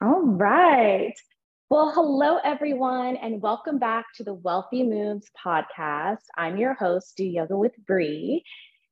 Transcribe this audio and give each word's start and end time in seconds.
All 0.00 0.22
right. 0.22 1.14
Well, 1.70 1.90
hello, 1.90 2.38
everyone, 2.44 3.16
and 3.16 3.42
welcome 3.42 3.80
back 3.80 4.06
to 4.14 4.22
the 4.22 4.36
Wellthy 4.36 4.88
Moves 4.88 5.26
podcast. 5.44 6.22
I'm 6.36 6.56
your 6.56 6.74
host, 6.74 7.16
Do 7.16 7.24
Yoga 7.24 7.56
with 7.56 7.72
Bree. 7.84 8.44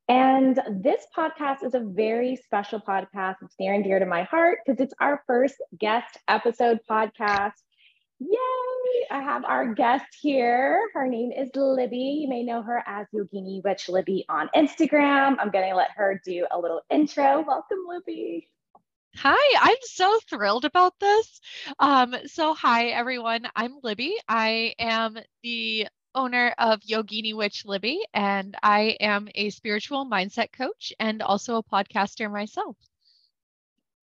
And 0.09 0.61
this 0.69 1.07
podcast 1.17 1.63
is 1.63 1.75
a 1.75 1.81
very 1.81 2.35
special 2.35 2.81
podcast. 2.81 3.37
It's 3.43 3.55
near 3.61 3.75
and 3.75 3.85
dear 3.85 4.01
to 4.01 4.05
my 4.05 4.25
heart 4.25 4.59
because 4.67 4.81
it's 4.81 4.95
our 4.99 5.23
first 5.29 5.55
guest 5.79 6.19
episode 6.27 6.81
podcast. 6.91 7.53
Yay! 8.19 9.07
I 9.09 9.21
have 9.21 9.45
our 9.45 9.75
guest 9.75 10.07
here. 10.21 10.91
Her 10.93 11.07
name 11.07 11.31
is 11.31 11.51
Libby. 11.55 12.19
You 12.23 12.29
may 12.29 12.43
know 12.43 12.63
her 12.63 12.83
as 12.85 13.07
Yogini 13.15 13.63
Witch 13.63 13.89
Libby 13.89 14.25
on 14.29 14.51
Instagram. 14.57 15.37
I'm 15.39 15.51
going 15.51 15.69
to 15.71 15.77
let 15.77 15.93
her 15.95 16.21
do 16.25 16.49
a 16.51 16.59
little 16.59 16.81
intro. 16.91 17.45
Welcome, 17.47 17.85
Libby. 17.89 18.49
Hi, 19.17 19.59
I'm 19.61 19.77
so 19.83 20.21
thrilled 20.29 20.65
about 20.65 20.99
this. 21.01 21.41
Um, 21.79 22.15
so, 22.27 22.55
hi, 22.55 22.87
everyone. 22.89 23.49
I'm 23.57 23.81
Libby. 23.83 24.15
I 24.29 24.75
am 24.79 25.19
the 25.43 25.89
owner 26.15 26.55
of 26.59 26.81
Yogini 26.83 27.35
Witch 27.35 27.65
Libby, 27.65 28.01
and 28.15 28.57
I 28.63 28.97
am 29.01 29.29
a 29.35 29.51
spiritual 29.51 30.07
mindset 30.07 30.53
coach 30.53 30.93
and 31.01 31.21
also 31.23 31.57
a 31.57 31.63
podcaster 31.65 32.31
myself. 32.31 32.77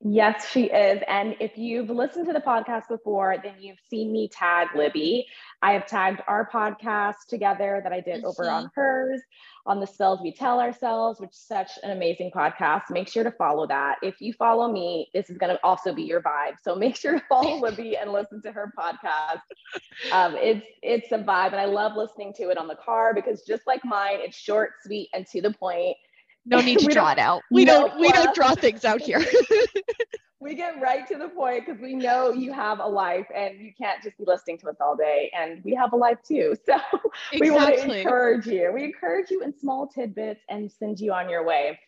Yes, 0.06 0.50
she 0.50 0.66
is. 0.66 1.02
And 1.08 1.38
if 1.40 1.58
you've 1.58 1.90
listened 1.90 2.28
to 2.28 2.34
the 2.34 2.42
podcast 2.42 2.90
before, 2.90 3.38
then 3.42 3.54
you've 3.60 3.80
seen 3.90 4.12
me 4.12 4.28
tag 4.28 4.68
Libby. 4.76 5.26
I 5.62 5.72
have 5.72 5.88
tagged 5.88 6.22
our 6.28 6.50
podcast 6.52 7.28
together 7.30 7.80
that 7.82 7.94
I 7.94 8.02
did 8.02 8.18
mm-hmm. 8.18 8.26
over 8.26 8.50
on 8.50 8.70
hers 8.76 9.22
on 9.66 9.80
the 9.80 9.88
spells 9.88 10.20
we 10.22 10.34
tell 10.34 10.60
ourselves, 10.60 11.22
which 11.22 11.30
is 11.30 11.40
such 11.48 11.72
an 11.84 11.92
amazing 11.92 12.32
podcast. 12.36 12.82
Make 12.90 13.08
sure 13.08 13.24
to 13.24 13.32
follow 13.32 13.66
that. 13.68 13.96
If 14.02 14.20
you 14.20 14.34
follow 14.34 14.70
me, 14.70 15.08
this 15.14 15.30
is 15.30 15.38
going 15.38 15.56
to 15.56 15.64
also 15.64 15.94
be 15.94 16.04
your 16.04 16.22
vibe. 16.22 16.56
So 16.62 16.76
make 16.76 16.98
sure 16.98 17.14
to 17.14 17.26
follow 17.30 17.62
Libby 17.62 17.96
and 17.96 18.12
listen 18.12 18.42
to 18.42 18.52
her 18.52 18.74
podcast. 18.78 19.42
Um, 20.12 20.36
it's 20.36 20.68
it's 20.82 21.14
a 21.14 21.18
vibe, 21.18 21.54
and 21.54 21.62
I 21.62 21.66
love 21.66 21.96
listening 21.96 22.34
to 22.34 22.50
it 22.50 22.58
on 22.58 22.68
the 22.68 22.76
car 22.76 23.14
because 23.14 23.44
just 23.44 23.66
like 23.66 23.86
mine, 23.86 24.18
it's 24.20 24.36
short, 24.36 24.72
sweet, 24.84 25.08
and 25.14 25.26
to 25.28 25.42
the 25.42 25.54
point 25.54 25.96
no 26.46 26.62
need 26.62 26.80
to 26.80 26.88
draw 26.88 27.12
it 27.12 27.20
out. 27.20 27.42
We 27.52 27.66
no 27.66 27.88
don't 27.88 28.00
we 28.00 28.12
don't 28.12 28.34
draw 28.36 28.56
things 28.56 28.86
out 28.86 29.02
here. 29.02 29.24
we 30.44 30.56
get 30.56 30.82
right 30.82 31.08
to 31.08 31.18
the 31.18 31.30
point 31.30 31.66
because 31.66 31.82
we 31.82 31.94
know 31.94 32.32
you 32.32 32.52
have 32.52 32.80
a 32.80 32.88
life 32.88 33.28
and 33.34 33.60
you 33.60 33.72
can't 33.78 34.04
just 34.04 34.18
be 34.18 34.26
listening 34.28 34.58
to 34.60 34.70
us 34.70 34.76
all 34.82 34.96
day. 34.96 35.32
And 35.38 35.64
we 35.64 35.74
have 35.74 35.94
a 35.94 35.96
life 35.96 36.18
too. 36.28 36.56
So 36.66 36.76
exactly. 37.32 37.40
we 37.40 37.52
want 37.52 37.76
to 37.76 37.98
encourage 38.00 38.46
you. 38.48 38.72
We 38.74 38.84
encourage 38.84 39.32
you 39.32 39.42
in 39.42 39.58
small 39.58 39.88
tidbits 39.88 40.42
and 40.50 40.72
send 40.72 41.00
you 41.00 41.14
on 41.14 41.30
your 41.30 41.46
way. 41.46 41.80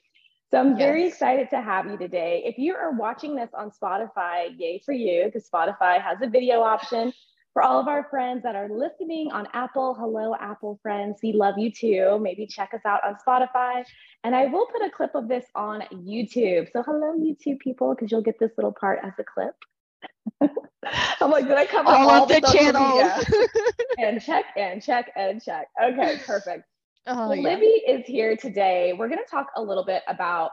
So 0.51 0.59
I'm 0.59 0.69
yes. 0.69 0.77
very 0.77 1.07
excited 1.07 1.49
to 1.49 1.61
have 1.61 1.87
you 1.87 1.97
today. 1.97 2.43
If 2.45 2.57
you 2.57 2.75
are 2.75 2.91
watching 2.91 3.35
this 3.35 3.49
on 3.53 3.71
Spotify, 3.71 4.53
yay 4.57 4.81
for 4.85 4.93
you, 4.93 5.25
because 5.25 5.49
Spotify 5.49 6.01
has 6.01 6.19
a 6.21 6.29
video 6.29 6.61
option. 6.61 7.11
For 7.55 7.63
all 7.63 7.79
of 7.79 7.87
our 7.87 8.05
friends 8.09 8.43
that 8.43 8.57
are 8.57 8.67
listening 8.67 9.31
on 9.31 9.47
Apple, 9.53 9.95
hello, 9.95 10.35
Apple 10.37 10.77
friends. 10.83 11.19
We 11.23 11.31
love 11.31 11.57
you 11.57 11.71
too. 11.71 12.19
Maybe 12.21 12.45
check 12.45 12.73
us 12.73 12.81
out 12.83 12.99
on 13.05 13.15
Spotify. 13.25 13.85
And 14.25 14.35
I 14.35 14.47
will 14.47 14.65
put 14.65 14.81
a 14.81 14.89
clip 14.89 15.15
of 15.15 15.29
this 15.29 15.45
on 15.55 15.83
YouTube. 15.93 16.67
So, 16.73 16.83
hello, 16.83 17.17
YouTube 17.17 17.59
people, 17.59 17.95
because 17.95 18.11
you'll 18.11 18.23
get 18.23 18.37
this 18.41 18.51
little 18.57 18.73
part 18.77 18.99
as 19.03 19.13
a 19.19 19.23
clip. 19.23 19.55
I'm 21.21 21.31
like, 21.31 21.47
did 21.47 21.55
I 21.55 21.65
cover 21.65 21.87
all, 21.87 22.09
all 22.09 22.23
of 22.23 22.27
the, 22.27 22.41
the 22.41 22.51
channels? 22.51 23.25
and 23.99 24.21
check 24.21 24.47
and 24.57 24.83
check 24.83 25.13
and 25.15 25.41
check. 25.41 25.69
Okay, 25.81 26.19
perfect. 26.25 26.65
Oh, 27.07 27.29
well, 27.29 27.35
yeah. 27.37 27.41
Libby 27.41 27.67
is 27.87 28.05
here 28.05 28.35
today. 28.35 28.91
We're 28.91 29.07
going 29.07 29.23
to 29.23 29.31
talk 29.31 29.47
a 29.55 29.61
little 29.61 29.85
bit 29.85 30.03
about 30.09 30.51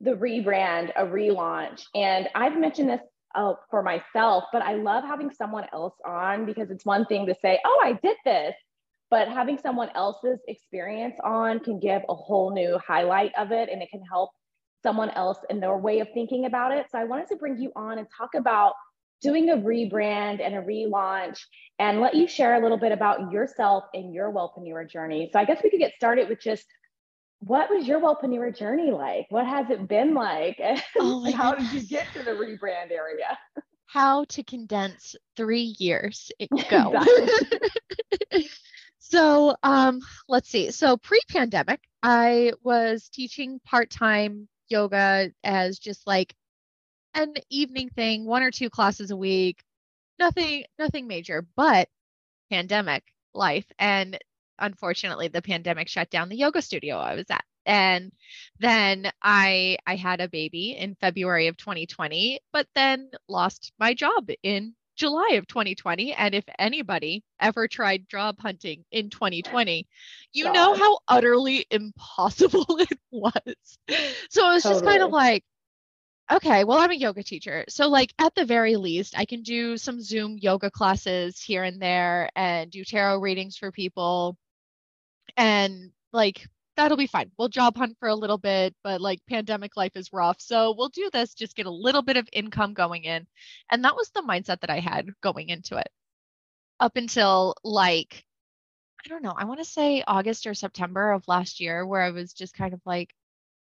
the 0.00 0.12
rebrand, 0.12 0.92
a 0.96 1.04
relaunch. 1.04 1.82
And 1.94 2.26
I've 2.34 2.58
mentioned 2.58 2.88
this 2.88 3.02
uh, 3.34 3.54
for 3.70 3.82
myself, 3.82 4.44
but 4.52 4.62
I 4.62 4.74
love 4.74 5.04
having 5.04 5.30
someone 5.30 5.66
else 5.72 5.94
on 6.06 6.46
because 6.46 6.70
it's 6.70 6.84
one 6.84 7.04
thing 7.06 7.26
to 7.26 7.34
say, 7.40 7.58
oh, 7.64 7.80
I 7.84 7.92
did 7.92 8.16
this, 8.24 8.54
but 9.10 9.28
having 9.28 9.58
someone 9.58 9.90
else's 9.94 10.40
experience 10.48 11.16
on 11.22 11.60
can 11.60 11.78
give 11.78 12.02
a 12.08 12.14
whole 12.14 12.52
new 12.52 12.78
highlight 12.78 13.32
of 13.38 13.52
it 13.52 13.68
and 13.70 13.82
it 13.82 13.90
can 13.90 14.02
help 14.02 14.30
someone 14.82 15.10
else 15.10 15.38
in 15.50 15.60
their 15.60 15.76
way 15.76 16.00
of 16.00 16.08
thinking 16.14 16.46
about 16.46 16.72
it. 16.72 16.86
So 16.90 16.98
I 16.98 17.04
wanted 17.04 17.28
to 17.28 17.36
bring 17.36 17.58
you 17.58 17.72
on 17.74 17.98
and 17.98 18.06
talk 18.16 18.34
about 18.34 18.74
doing 19.20 19.50
a 19.50 19.56
rebrand 19.56 20.40
and 20.40 20.54
a 20.54 20.62
relaunch 20.62 21.40
and 21.78 22.00
let 22.00 22.14
you 22.14 22.28
share 22.28 22.54
a 22.54 22.62
little 22.62 22.78
bit 22.78 22.92
about 22.92 23.32
yourself 23.32 23.84
and 23.94 24.14
your 24.14 24.32
wellpreneur 24.32 24.88
journey. 24.88 25.28
So 25.32 25.38
I 25.38 25.44
guess 25.44 25.60
we 25.62 25.70
could 25.70 25.80
get 25.80 25.94
started 25.96 26.28
with 26.28 26.40
just 26.40 26.64
what 27.40 27.70
was 27.70 27.86
your 27.86 28.00
wellpreneur 28.00 28.56
journey 28.56 28.90
like? 28.90 29.26
What 29.30 29.46
has 29.46 29.70
it 29.70 29.88
been 29.88 30.14
like? 30.14 30.60
Oh 30.98 31.30
how 31.32 31.54
did 31.54 31.72
you 31.72 31.82
get 31.82 32.06
to 32.14 32.22
the 32.22 32.32
rebrand 32.32 32.90
area? 32.90 33.38
How 33.86 34.24
to 34.26 34.42
condense 34.42 35.14
three 35.36 35.74
years. 35.78 36.30
Go. 36.70 36.94
so 38.98 39.56
um, 39.62 40.00
let's 40.28 40.50
see. 40.50 40.70
So 40.70 40.96
pre-pandemic, 40.96 41.80
I 42.02 42.52
was 42.62 43.08
teaching 43.08 43.60
part-time 43.64 44.48
yoga 44.68 45.30
as 45.44 45.78
just 45.78 46.06
like 46.06 46.34
an 47.14 47.34
evening 47.50 47.88
thing, 47.90 48.26
one 48.26 48.42
or 48.42 48.50
two 48.50 48.68
classes 48.68 49.10
a 49.10 49.16
week. 49.16 49.62
Nothing, 50.18 50.64
nothing 50.78 51.06
major, 51.06 51.46
but 51.56 51.88
pandemic 52.50 53.04
life 53.34 53.66
and 53.78 54.18
unfortunately 54.58 55.28
the 55.28 55.42
pandemic 55.42 55.88
shut 55.88 56.10
down 56.10 56.28
the 56.28 56.36
yoga 56.36 56.62
studio 56.62 56.96
I 56.96 57.14
was 57.14 57.26
at. 57.30 57.44
And 57.66 58.12
then 58.58 59.10
I 59.22 59.76
I 59.86 59.96
had 59.96 60.20
a 60.20 60.28
baby 60.28 60.76
in 60.78 60.96
February 61.00 61.48
of 61.48 61.56
2020, 61.56 62.40
but 62.52 62.66
then 62.74 63.10
lost 63.28 63.72
my 63.78 63.94
job 63.94 64.30
in 64.42 64.74
July 64.98 65.34
of 65.34 65.46
2020. 65.46 66.12
And 66.12 66.34
if 66.34 66.44
anybody 66.58 67.22
ever 67.40 67.68
tried 67.68 68.08
job 68.08 68.36
hunting 68.40 68.84
in 68.90 69.10
2020, 69.10 69.86
you 70.32 70.44
God. 70.44 70.54
know 70.54 70.74
how 70.74 70.98
utterly 71.08 71.66
impossible 71.70 72.66
it 72.78 72.98
was. 73.10 73.78
So 74.30 74.50
it 74.50 74.54
was 74.54 74.62
totally. 74.62 74.74
just 74.74 74.84
kind 74.84 75.02
of 75.02 75.10
like, 75.10 75.44
okay, 76.30 76.64
well, 76.64 76.78
I'm 76.78 76.90
a 76.90 76.94
yoga 76.94 77.22
teacher. 77.22 77.64
So, 77.68 77.88
like, 77.88 78.12
at 78.18 78.34
the 78.34 78.44
very 78.44 78.76
least, 78.76 79.14
I 79.16 79.24
can 79.24 79.42
do 79.42 79.76
some 79.76 80.02
Zoom 80.02 80.36
yoga 80.38 80.70
classes 80.70 81.40
here 81.40 81.62
and 81.62 81.80
there 81.80 82.28
and 82.36 82.70
do 82.70 82.84
tarot 82.84 83.18
readings 83.18 83.56
for 83.56 83.72
people 83.72 84.36
and 85.38 85.92
like 86.12 86.46
that'll 86.76 86.96
be 86.96 87.06
fine. 87.06 87.30
We'll 87.38 87.48
job 87.48 87.76
hunt 87.76 87.96
for 87.98 88.08
a 88.08 88.14
little 88.14 88.38
bit, 88.38 88.74
but 88.84 89.00
like 89.00 89.20
pandemic 89.28 89.76
life 89.76 89.96
is 89.96 90.12
rough. 90.12 90.40
So 90.40 90.74
we'll 90.76 90.90
do 90.90 91.10
this, 91.12 91.34
just 91.34 91.56
get 91.56 91.66
a 91.66 91.70
little 91.70 92.02
bit 92.02 92.16
of 92.16 92.28
income 92.32 92.74
going 92.74 93.04
in. 93.04 93.26
And 93.70 93.84
that 93.84 93.96
was 93.96 94.10
the 94.10 94.22
mindset 94.22 94.60
that 94.60 94.70
I 94.70 94.80
had 94.80 95.08
going 95.22 95.48
into 95.48 95.76
it 95.76 95.88
up 96.78 96.96
until 96.96 97.54
like, 97.64 98.24
I 99.04 99.08
don't 99.08 99.22
know, 99.22 99.34
I 99.36 99.44
want 99.44 99.60
to 99.60 99.64
say 99.64 100.04
August 100.06 100.46
or 100.46 100.54
September 100.54 101.12
of 101.12 101.26
last 101.26 101.60
year, 101.60 101.86
where 101.86 102.02
I 102.02 102.10
was 102.10 102.32
just 102.32 102.54
kind 102.54 102.74
of 102.74 102.80
like, 102.84 103.14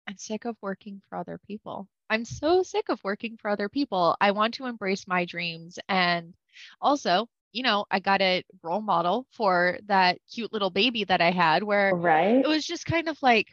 I'm 0.06 0.16
sick 0.18 0.44
of 0.44 0.56
working 0.62 1.00
for 1.08 1.16
other 1.16 1.38
people. 1.46 1.88
I'm 2.10 2.24
so 2.24 2.62
sick 2.62 2.88
of 2.88 3.02
working 3.04 3.38
for 3.40 3.50
other 3.50 3.68
people. 3.68 4.16
I 4.20 4.32
want 4.32 4.54
to 4.54 4.66
embrace 4.66 5.06
my 5.06 5.24
dreams. 5.24 5.78
And 5.88 6.34
also, 6.80 7.28
you 7.52 7.62
know, 7.62 7.86
I 7.90 8.00
got 8.00 8.20
a 8.20 8.44
role 8.62 8.82
model 8.82 9.26
for 9.32 9.78
that 9.86 10.18
cute 10.32 10.52
little 10.52 10.70
baby 10.70 11.04
that 11.04 11.20
I 11.20 11.30
had 11.30 11.62
where 11.62 11.94
right. 11.94 12.44
it 12.44 12.46
was 12.46 12.64
just 12.64 12.86
kind 12.86 13.08
of 13.08 13.16
like, 13.22 13.48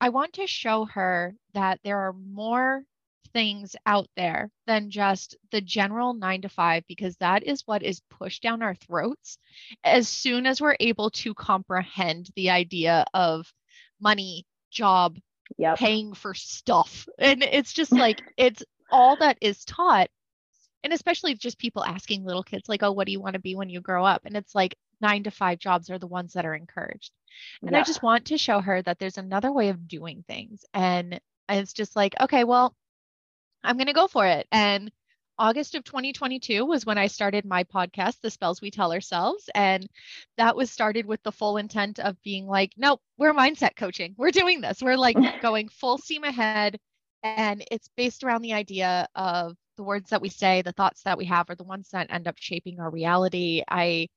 I 0.00 0.08
want 0.08 0.32
to 0.34 0.46
show 0.46 0.86
her 0.86 1.34
that 1.54 1.80
there 1.84 1.98
are 1.98 2.12
more 2.12 2.82
things 3.32 3.76
out 3.86 4.08
there 4.16 4.50
than 4.66 4.90
just 4.90 5.36
the 5.52 5.60
general 5.60 6.14
nine 6.14 6.42
to 6.42 6.48
five, 6.48 6.82
because 6.88 7.16
that 7.18 7.44
is 7.44 7.62
what 7.66 7.82
is 7.82 8.02
pushed 8.10 8.42
down 8.42 8.62
our 8.62 8.74
throats 8.74 9.38
as 9.84 10.08
soon 10.08 10.46
as 10.46 10.60
we're 10.60 10.76
able 10.80 11.10
to 11.10 11.32
comprehend 11.34 12.28
the 12.34 12.50
idea 12.50 13.04
of 13.14 13.52
money, 14.00 14.44
job, 14.70 15.18
yep. 15.58 15.76
paying 15.76 16.14
for 16.14 16.34
stuff. 16.34 17.06
And 17.18 17.42
it's 17.42 17.72
just 17.72 17.92
like, 17.92 18.20
it's 18.36 18.64
all 18.90 19.16
that 19.18 19.38
is 19.40 19.64
taught 19.64 20.08
and 20.82 20.92
especially 20.92 21.34
just 21.34 21.58
people 21.58 21.84
asking 21.84 22.24
little 22.24 22.42
kids 22.42 22.68
like 22.68 22.82
oh 22.82 22.92
what 22.92 23.06
do 23.06 23.12
you 23.12 23.20
want 23.20 23.34
to 23.34 23.40
be 23.40 23.54
when 23.54 23.68
you 23.68 23.80
grow 23.80 24.04
up 24.04 24.22
and 24.24 24.36
it's 24.36 24.54
like 24.54 24.76
nine 25.00 25.22
to 25.22 25.30
five 25.30 25.58
jobs 25.58 25.90
are 25.90 25.98
the 25.98 26.06
ones 26.06 26.34
that 26.34 26.46
are 26.46 26.54
encouraged 26.54 27.12
and 27.62 27.72
yeah. 27.72 27.80
i 27.80 27.82
just 27.82 28.02
want 28.02 28.26
to 28.26 28.38
show 28.38 28.60
her 28.60 28.82
that 28.82 28.98
there's 28.98 29.18
another 29.18 29.52
way 29.52 29.68
of 29.68 29.88
doing 29.88 30.24
things 30.26 30.64
and 30.74 31.20
it's 31.48 31.72
just 31.72 31.96
like 31.96 32.14
okay 32.20 32.44
well 32.44 32.74
i'm 33.64 33.76
going 33.76 33.86
to 33.86 33.92
go 33.92 34.06
for 34.06 34.26
it 34.26 34.46
and 34.52 34.90
August 35.40 35.74
of 35.74 35.84
2022 35.84 36.66
was 36.66 36.84
when 36.84 36.98
I 36.98 37.06
started 37.06 37.46
my 37.46 37.64
podcast, 37.64 38.20
The 38.20 38.30
Spells 38.30 38.60
We 38.60 38.70
Tell 38.70 38.92
Ourselves. 38.92 39.48
And 39.54 39.88
that 40.36 40.54
was 40.54 40.70
started 40.70 41.06
with 41.06 41.22
the 41.22 41.32
full 41.32 41.56
intent 41.56 41.98
of 41.98 42.22
being 42.22 42.46
like, 42.46 42.72
nope, 42.76 43.00
we're 43.16 43.32
mindset 43.32 43.74
coaching. 43.74 44.14
We're 44.18 44.32
doing 44.32 44.60
this. 44.60 44.82
We're 44.82 44.98
like 44.98 45.16
going 45.40 45.70
full 45.70 45.96
steam 45.96 46.24
ahead. 46.24 46.78
And 47.22 47.64
it's 47.70 47.88
based 47.96 48.22
around 48.22 48.42
the 48.42 48.52
idea 48.52 49.08
of 49.14 49.56
the 49.80 49.84
words 49.84 50.10
that 50.10 50.20
we 50.20 50.28
say, 50.28 50.60
the 50.60 50.72
thoughts 50.72 51.04
that 51.04 51.16
we 51.16 51.24
have 51.24 51.48
are 51.48 51.54
the 51.54 51.64
ones 51.64 51.88
that 51.88 52.08
end 52.10 52.28
up 52.28 52.36
shaping 52.38 52.78
our 52.80 52.90
reality. 52.90 53.62
I, 53.66 54.08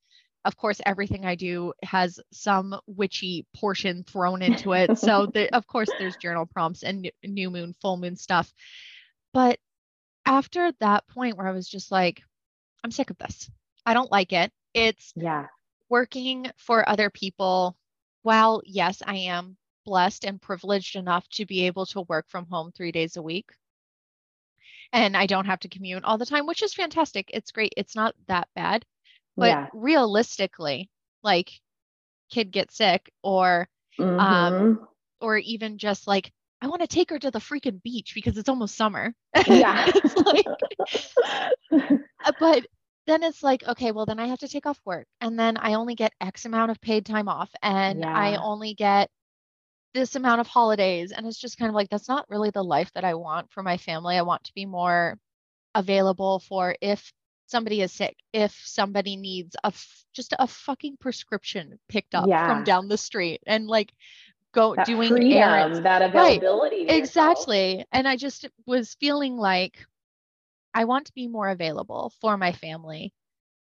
of 0.44 0.58
course, 0.58 0.82
everything 0.86 1.26
I 1.26 1.36
do 1.36 1.72
has 1.84 2.20
some 2.34 2.78
witchy 2.86 3.46
portion 3.56 4.04
thrown 4.04 4.42
into 4.42 4.74
it. 4.74 4.98
so, 4.98 5.26
the, 5.34 5.56
of 5.56 5.66
course, 5.66 5.90
there's 5.98 6.18
journal 6.18 6.46
prompts 6.46 6.84
and 6.84 7.10
new 7.24 7.50
moon, 7.50 7.74
full 7.82 7.96
moon 7.96 8.18
stuff. 8.18 8.52
But 9.34 9.58
after 10.26 10.74
that 10.82 11.08
point 11.08 11.38
where 11.38 11.48
I 11.48 11.54
was 11.54 11.70
just 11.70 11.94
like, 11.94 12.22
I'm 12.84 12.92
sick 12.92 13.10
of 13.10 13.18
this. 13.18 13.50
I 13.86 13.94
don't 13.94 14.12
like 14.12 14.34
it. 14.34 14.52
It's 14.74 15.14
yeah. 15.16 15.48
working 15.88 16.52
for 16.58 16.88
other 16.90 17.10
people. 17.10 17.78
While 18.24 18.62
yes, 18.66 19.02
I 19.08 19.16
am 19.16 19.56
blessed 19.86 20.26
and 20.26 20.42
privileged 20.42 20.98
enough 20.98 21.26
to 21.36 21.46
be 21.46 21.68
able 21.68 21.86
to 21.86 22.02
work 22.02 22.26
from 22.28 22.48
home 22.48 22.74
three 22.76 22.92
days 22.92 23.16
a 23.16 23.22
week. 23.22 23.50
And 24.94 25.18
I 25.18 25.26
don't 25.26 25.48
have 25.48 25.60
to 25.62 25.70
commute 25.70 26.06
all 26.06 26.18
the 26.18 26.26
time, 26.26 26.46
which 26.46 26.64
is 26.64 26.74
fantastic. 26.74 27.30
It's 27.34 27.52
great. 27.52 27.74
It's 27.76 27.96
not 27.96 28.16
that 28.28 28.48
bad. 28.56 28.86
But 29.36 29.50
yeah. 29.50 29.68
realistically, 29.74 30.90
like 31.24 31.52
kid 32.32 32.52
gets 32.52 32.78
sick 32.78 33.12
or 33.24 33.68
um, 34.00 34.06
mm-hmm. 34.06 34.20
um 34.20 34.88
or 35.20 35.38
even 35.38 35.78
just 35.78 36.08
like 36.08 36.32
I 36.64 36.68
want 36.68 36.82
to 36.82 36.88
take 36.88 37.10
her 37.10 37.20
to 37.20 37.30
the 37.30 37.40
freaking 37.40 37.84
beach 37.84 38.14
because 38.16 38.38
it's 38.38 38.48
almost 38.48 38.76
summer. 38.76 39.14
Yeah. 39.48 39.92
like, 40.26 40.46
uh, 42.24 42.32
but 42.40 42.66
then 43.06 43.24
it's 43.24 43.44
like, 43.44 43.68
okay, 43.68 43.92
well, 43.92 44.06
then 44.06 44.20
I 44.20 44.28
have 44.28 44.40
to 44.40 44.48
take 44.48 44.66
off 44.66 44.80
work. 44.86 45.06
And 45.20 45.38
then 45.38 45.58
I 45.58 45.74
only 45.74 45.96
get 45.96 46.14
X 46.22 46.46
amount 46.46 46.72
of 46.72 46.80
paid 46.80 47.06
time 47.06 47.28
off. 47.28 47.50
And 47.62 48.00
yeah. 48.00 48.16
I 48.16 48.38
only 48.38 48.76
get 48.76 49.10
this 49.94 50.16
amount 50.16 50.42
of 50.42 50.48
holidays. 50.48 51.12
And 51.12 51.26
it's 51.28 51.40
just 51.40 51.58
kind 51.58 51.70
of 51.70 51.76
like, 51.76 51.90
that's 51.90 52.10
not 52.10 52.30
really 52.30 52.50
the 52.50 52.64
life 52.64 52.92
that 52.94 53.04
I 53.04 53.14
want 53.14 53.52
for 53.52 53.64
my 53.64 53.78
family. 53.78 54.18
I 54.18 54.24
want 54.24 54.44
to 54.46 54.54
be 54.54 54.66
more 54.66 55.18
available 55.76 56.40
for 56.40 56.76
if 56.82 57.12
somebody 57.48 57.82
is 57.82 57.92
sick, 57.92 58.16
if 58.32 58.60
somebody 58.64 59.16
needs 59.16 59.56
a 59.64 59.68
f- 59.68 60.06
just 60.14 60.34
a 60.40 60.48
fucking 60.48 60.98
prescription 61.00 61.78
picked 61.90 62.16
up 62.16 62.28
yeah. 62.28 62.48
from 62.48 62.64
down 62.64 62.88
the 62.88 62.98
street. 62.98 63.42
And 63.46 63.68
like, 63.68 63.94
go 64.54 64.76
that 64.76 64.86
doing 64.86 65.10
freedom, 65.10 65.32
errands. 65.32 65.82
That 65.82 66.02
availability. 66.02 66.86
Right. 66.86 66.96
Exactly. 66.96 67.86
And 67.92 68.08
I 68.08 68.16
just 68.16 68.48
was 68.66 68.96
feeling 69.00 69.36
like 69.36 69.78
I 70.74 70.86
want 70.86 71.08
to 71.08 71.14
be 71.14 71.28
more 71.28 71.50
available 71.50 72.14
for 72.22 72.38
my 72.38 72.52
family. 72.52 73.14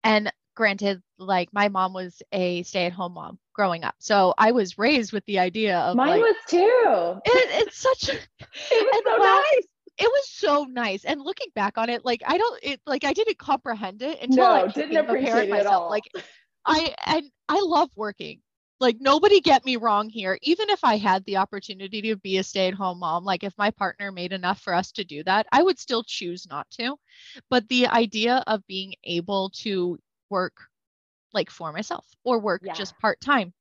And 0.05 0.33
granted, 0.55 1.03
like 1.19 1.49
my 1.53 1.69
mom 1.69 1.93
was 1.93 2.23
a 2.33 2.63
stay-at-home 2.65 3.15
mom 3.15 3.39
growing 3.61 3.85
up. 3.85 3.95
So 3.99 4.33
I 4.39 4.53
was 4.53 4.79
raised 4.79 5.13
with 5.13 5.23
the 5.27 5.39
idea 5.39 5.79
of 5.81 5.95
mine 5.95 6.09
like, 6.09 6.23
was 6.23 6.37
too. 6.49 7.21
It, 7.27 7.67
it's 7.67 7.77
such 7.77 8.09
it 8.09 8.27
was 8.71 9.03
so 9.05 9.19
well, 9.19 9.43
nice. 9.53 9.67
It 9.99 10.11
was 10.11 10.31
so 10.31 10.65
nice. 10.65 11.05
And 11.05 11.21
looking 11.21 11.49
back 11.55 11.77
on 11.77 11.91
it, 11.91 12.03
like 12.03 12.23
I 12.27 12.39
don't 12.39 12.59
it 12.63 12.81
like 12.87 13.05
I 13.05 13.13
didn't 13.13 13.37
comprehend 13.37 14.01
it 14.01 14.23
until 14.23 14.45
no, 14.45 14.51
I 14.51 14.67
didn't 14.69 14.97
appreciate 14.97 15.49
it 15.49 15.51
myself. 15.51 15.67
At 15.67 15.73
all. 15.75 15.91
Like 15.91 16.05
I 16.65 16.95
and 17.05 17.31
I 17.51 17.61
love 17.61 17.91
working 17.97 18.41
like 18.81 18.97
nobody 18.99 19.43
get 19.43 19.63
me 19.67 19.77
wrong 19.77 20.09
here 20.09 20.39
even 20.41 20.71
if 20.71 20.83
i 20.83 20.97
had 20.97 21.23
the 21.27 21.37
opportunity 21.37 22.01
to 22.01 22.17
be 22.17 22.39
a 22.39 22.43
stay-at-home 22.43 22.99
mom 22.99 23.27
like 23.27 23.45
if 23.45 23.53
my 23.59 23.71
partner 23.71 24.11
made 24.11 24.33
enough 24.33 24.59
for 24.63 24.73
us 24.73 24.91
to 24.91 25.05
do 25.05 25.23
that 25.23 25.47
i 25.53 25.63
would 25.63 25.79
still 25.79 26.03
choose 26.03 26.47
not 26.49 26.67
to 26.71 26.97
but 27.51 27.69
the 27.69 27.87
idea 27.89 28.43
of 28.47 28.67
being 28.67 28.95
able 29.05 29.51
to 29.51 29.99
work 30.31 30.70
like 31.33 31.51
for 31.51 31.73
myself 31.73 32.07
or 32.25 32.39
work 32.39 32.63
yeah. 32.65 32.73
just 32.73 32.99
part-time 32.99 33.53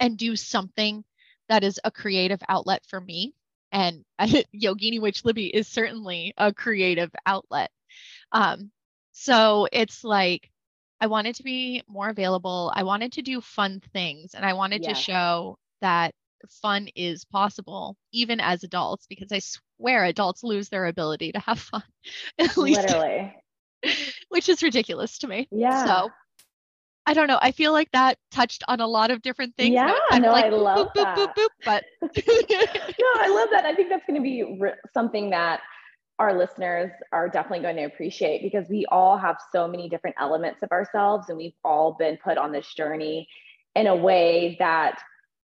and 0.00 0.16
do 0.16 0.36
something 0.36 1.04
that 1.48 1.64
is 1.64 1.78
a 1.84 1.90
creative 1.90 2.40
outlet 2.48 2.82
for 2.88 3.00
me 3.00 3.34
and 3.72 4.04
yogini 4.54 5.00
witch 5.00 5.24
libby 5.24 5.46
is 5.46 5.68
certainly 5.68 6.32
a 6.36 6.52
creative 6.52 7.10
outlet 7.26 7.70
um 8.32 8.70
so 9.12 9.66
it's 9.72 10.04
like 10.04 10.50
I 11.00 11.06
wanted 11.08 11.36
to 11.36 11.42
be 11.42 11.82
more 11.88 12.08
available. 12.08 12.72
I 12.74 12.82
wanted 12.82 13.12
to 13.12 13.22
do 13.22 13.40
fun 13.40 13.82
things 13.92 14.34
and 14.34 14.44
I 14.44 14.54
wanted 14.54 14.82
to 14.84 14.94
show 14.94 15.58
that 15.80 16.14
fun 16.62 16.88
is 16.94 17.24
possible 17.24 17.96
even 18.12 18.40
as 18.40 18.62
adults 18.62 19.06
because 19.08 19.32
I 19.32 19.40
swear 19.40 20.04
adults 20.04 20.42
lose 20.42 20.68
their 20.68 20.86
ability 20.86 21.32
to 21.32 21.40
have 21.40 21.58
fun. 21.58 21.82
At 22.38 22.56
least 22.56 22.82
literally. 22.82 23.34
which 24.28 24.48
is 24.48 24.62
ridiculous 24.62 25.18
to 25.18 25.28
me. 25.28 25.48
Yeah. 25.50 25.84
So 25.84 26.10
I 27.06 27.14
don't 27.14 27.28
know. 27.28 27.38
I 27.40 27.52
feel 27.52 27.72
like 27.72 27.90
that 27.92 28.18
touched 28.30 28.64
on 28.66 28.80
a 28.80 28.86
lot 28.86 29.10
of 29.10 29.22
different 29.22 29.56
things. 29.56 29.74
Yeah, 29.74 29.94
no, 30.12 30.32
like, 30.32 30.46
I 30.46 30.48
love 30.48 30.88
boop, 30.88 30.94
that. 30.94 31.36
Boop, 31.36 31.48
but 31.64 31.84
no, 32.02 32.08
I 32.10 33.28
love 33.28 33.48
that. 33.52 33.64
I 33.64 33.74
think 33.74 33.90
that's 33.90 34.04
going 34.06 34.20
to 34.20 34.22
be 34.22 34.58
re- 34.60 34.74
something 34.92 35.30
that 35.30 35.60
our 36.18 36.36
listeners 36.36 36.90
are 37.12 37.28
definitely 37.28 37.60
going 37.60 37.76
to 37.76 37.84
appreciate 37.84 38.42
because 38.42 38.68
we 38.68 38.86
all 38.90 39.18
have 39.18 39.36
so 39.52 39.68
many 39.68 39.88
different 39.88 40.16
elements 40.18 40.62
of 40.62 40.72
ourselves 40.72 41.28
and 41.28 41.36
we've 41.36 41.54
all 41.64 41.94
been 41.98 42.18
put 42.22 42.38
on 42.38 42.52
this 42.52 42.72
journey 42.74 43.28
in 43.74 43.86
a 43.86 43.94
way 43.94 44.56
that 44.58 44.98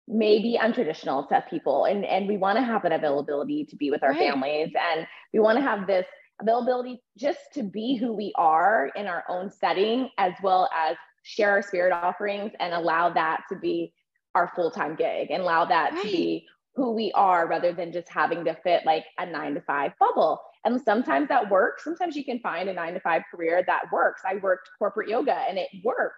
may 0.07 0.41
be 0.41 0.57
untraditional 0.61 1.27
to 1.27 1.43
people 1.49 1.85
and 1.85 2.03
and 2.05 2.27
we 2.27 2.35
want 2.35 2.57
to 2.57 2.63
have 2.63 2.83
that 2.83 2.91
availability 2.91 3.65
to 3.65 3.75
be 3.77 3.89
with 3.89 4.03
our 4.03 4.11
right. 4.11 4.19
families 4.19 4.69
and 4.77 5.07
we 5.33 5.39
want 5.39 5.57
to 5.57 5.61
have 5.61 5.87
this 5.87 6.05
availability 6.41 7.01
just 7.17 7.39
to 7.53 7.63
be 7.63 7.95
who 7.95 8.11
we 8.11 8.33
are 8.35 8.91
in 8.95 9.07
our 9.07 9.23
own 9.29 9.49
setting 9.49 10.09
as 10.17 10.33
well 10.41 10.69
as 10.75 10.97
share 11.23 11.51
our 11.51 11.61
spirit 11.61 11.91
offerings 11.91 12.51
and 12.59 12.73
allow 12.73 13.09
that 13.09 13.41
to 13.49 13.55
be 13.55 13.93
our 14.35 14.51
full-time 14.55 14.95
gig 14.95 15.31
and 15.31 15.41
allow 15.41 15.65
that 15.65 15.93
right. 15.93 16.03
to 16.03 16.07
be 16.07 16.45
who 16.75 16.91
we 16.91 17.11
are 17.13 17.47
rather 17.47 17.71
than 17.71 17.91
just 17.91 18.09
having 18.09 18.43
to 18.45 18.55
fit 18.63 18.85
like 18.85 19.05
a 19.19 19.25
nine 19.25 19.53
to 19.53 19.61
five 19.61 19.91
bubble. 19.99 20.41
And 20.65 20.81
sometimes 20.81 21.27
that 21.27 21.49
works. 21.49 21.83
Sometimes 21.83 22.15
you 22.15 22.23
can 22.25 22.39
find 22.39 22.69
a 22.69 22.73
nine 22.73 22.93
to 22.93 22.99
five 22.99 23.23
career 23.29 23.63
that 23.67 23.91
works. 23.91 24.21
I 24.25 24.35
worked 24.35 24.69
corporate 24.79 25.09
yoga 25.09 25.35
and 25.47 25.57
it 25.57 25.67
worked, 25.83 26.15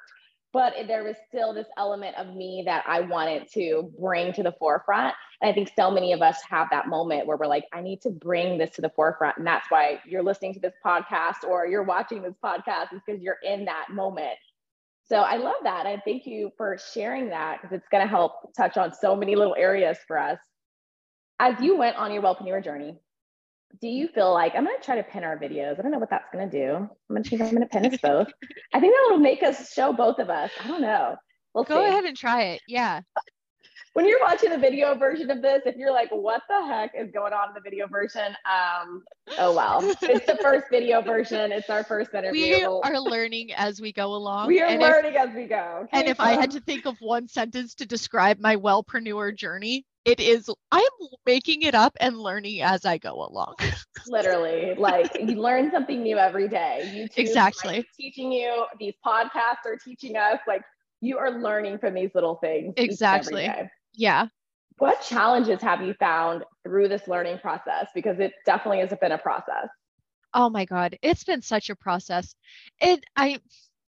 but 0.54 0.74
there 0.88 1.04
was 1.04 1.18
still 1.28 1.54
this 1.54 1.68
element 1.78 2.16
of 2.16 2.34
me 2.34 2.64
that 2.66 2.86
I 2.88 3.02
wanted 3.02 3.52
to 3.54 3.92
bring 4.00 4.32
to 4.34 4.44
the 4.44 4.54
forefront. 4.54 5.14
And 5.42 5.50
I 5.50 5.54
think 5.54 5.72
so 5.76 5.92
many 5.92 6.14
of 6.14 6.22
us 6.22 6.42
have 6.50 6.70
that 6.72 6.88
moment 6.88 7.28
where 7.28 7.36
we're 7.36 7.48
like, 7.48 7.66
I 7.74 7.82
need 7.82 8.02
to 8.04 8.10
bring 8.10 8.58
this 8.58 8.70
to 8.76 8.82
the 8.82 8.92
forefront. 8.96 9.38
And 9.38 9.46
that's 9.46 9.70
why 9.70 10.00
you're 10.06 10.24
listening 10.24 10.54
to 10.54 10.62
this 10.62 10.76
podcast 10.86 11.44
or 11.46 11.68
you're 11.68 11.84
watching 11.84 12.22
this 12.22 12.36
podcast 12.42 12.94
is 12.94 13.02
because 13.06 13.22
you're 13.22 13.40
in 13.44 13.66
that 13.66 13.88
moment. 13.90 14.38
So 15.08 15.18
I 15.18 15.38
love 15.38 15.56
that. 15.64 15.86
And 15.86 16.02
thank 16.06 16.26
you 16.26 16.52
for 16.58 16.78
sharing 16.94 17.30
that 17.30 17.62
because 17.62 17.76
it's 17.76 17.88
going 17.90 18.04
to 18.04 18.10
help 18.10 18.54
touch 18.56 18.78
on 18.78 18.94
so 18.94 19.16
many 19.16 19.36
little 19.36 19.56
areas 19.58 19.98
for 20.08 20.18
us. 20.18 20.40
As 21.40 21.60
you 21.60 21.78
went 21.78 21.98
on 21.98 22.12
your 22.12 22.24
wellpreneur 22.24 22.64
journey, 22.64 22.98
do 23.82 23.88
you 23.88 24.08
feel 24.08 24.34
like 24.34 24.54
I'm 24.56 24.64
going 24.64 24.78
to 24.78 24.84
try 24.84 24.96
to 24.96 25.04
pin 25.04 25.24
our 25.24 25.38
videos? 25.38 25.78
I 25.78 25.82
don't 25.82 25.92
know 25.92 26.00
what 26.00 26.10
that's 26.10 26.30
going 26.32 26.50
to 26.50 26.66
do. 26.66 26.76
I'm 26.76 26.90
going 27.10 27.24
to 27.24 27.30
think 27.30 27.42
I'm 27.42 27.50
going 27.50 27.62
to 27.62 27.68
pin 27.68 27.86
us 27.86 28.00
both. 28.02 28.28
I 28.74 28.80
think 28.80 28.94
that 28.94 29.08
will 29.12 29.20
make 29.20 29.44
us 29.44 29.74
show 29.74 29.92
both 29.94 30.20
of 30.20 30.30
us. 30.30 30.52
I 30.64 30.68
don't 30.68 30.82
know. 30.82 31.16
We'll 31.54 31.66
go 31.66 31.82
see. 31.82 31.90
ahead 31.90 32.06
and 32.06 32.18
try 32.18 32.44
it. 32.44 32.62
Yeah 32.68 33.02
when 33.96 34.06
you're 34.06 34.20
watching 34.20 34.50
the 34.50 34.58
video 34.58 34.94
version 34.94 35.32
of 35.32 35.42
this, 35.42 35.62
if 35.66 35.78
you're 35.78 35.92
like, 35.92 36.10
what 36.12 36.42
the 36.50 36.66
heck 36.66 36.92
is 36.94 37.10
going 37.12 37.32
on 37.32 37.48
in 37.48 37.54
the 37.54 37.62
video 37.62 37.88
version? 37.88 38.36
Um, 38.46 39.04
oh 39.38 39.56
well. 39.56 39.80
it's 40.02 40.26
the 40.26 40.38
first 40.42 40.66
video 40.70 41.02
version. 41.02 41.54
It's 41.54 41.70
our 41.70 41.82
first 41.82 42.14
interview. 42.14 42.58
We 42.58 42.64
are 42.66 43.00
learning 43.00 43.54
as 43.54 43.80
we 43.80 43.94
go 43.94 44.14
along. 44.14 44.48
We 44.48 44.60
are 44.60 44.68
and 44.68 44.82
learning 44.82 45.14
if, 45.14 45.30
as 45.30 45.34
we 45.34 45.46
go. 45.46 45.88
And 45.94 46.10
if. 46.10 46.20
I 46.20 46.34
had 46.34 46.52
to 46.52 46.60
think 46.60 46.86
of 46.86 46.98
one 47.00 47.30
sentence 47.30 47.74
to 47.76 47.86
describe 47.86 48.38
my 48.38 48.58
wellpreneur 48.58 49.34
journey, 49.34 49.86
it 50.04 50.20
is 50.20 50.50
I'm 50.74 50.84
making 51.26 51.62
it 51.62 51.74
up 51.74 51.96
and 52.02 52.18
learning 52.18 52.64
as 52.64 52.84
I 52.84 52.98
go 52.98 53.26
along. 53.26 53.56
Literally, 54.08 54.76
like 54.78 55.10
you 55.18 55.42
learn 55.42 55.72
something 55.72 56.04
new 56.04 56.18
every 56.18 56.50
day. 56.50 56.92
YouTube 56.94 57.18
exactly 57.18 57.88
teaching 57.98 58.30
you. 58.34 58.66
These 58.78 58.96
podcasts 59.06 59.66
are 59.66 59.78
teaching 59.78 60.18
us. 60.18 60.40
Like 60.46 60.64
you 61.00 61.18
are 61.18 61.32
learning 61.32 61.78
from 61.78 61.94
these 61.94 62.12
little 62.14 62.36
things. 62.36 62.74
Exactly. 62.76 63.50
Yeah. 63.96 64.28
What 64.78 65.02
challenges 65.02 65.62
have 65.62 65.82
you 65.82 65.94
found 66.00 66.44
through 66.64 66.90
this 66.90 67.08
learning 67.08 67.40
process? 67.40 67.88
Because 67.96 68.20
it 68.20 68.34
definitely 68.46 68.80
has 68.80 68.94
been 69.00 69.12
a 69.14 69.18
process. 69.18 69.70
Oh 70.34 70.50
my 70.50 70.66
God. 70.66 70.98
It's 71.02 71.24
been 71.24 71.42
such 71.42 71.70
a 71.70 71.76
process. 71.76 72.36
It 72.82 73.04
I 73.16 73.40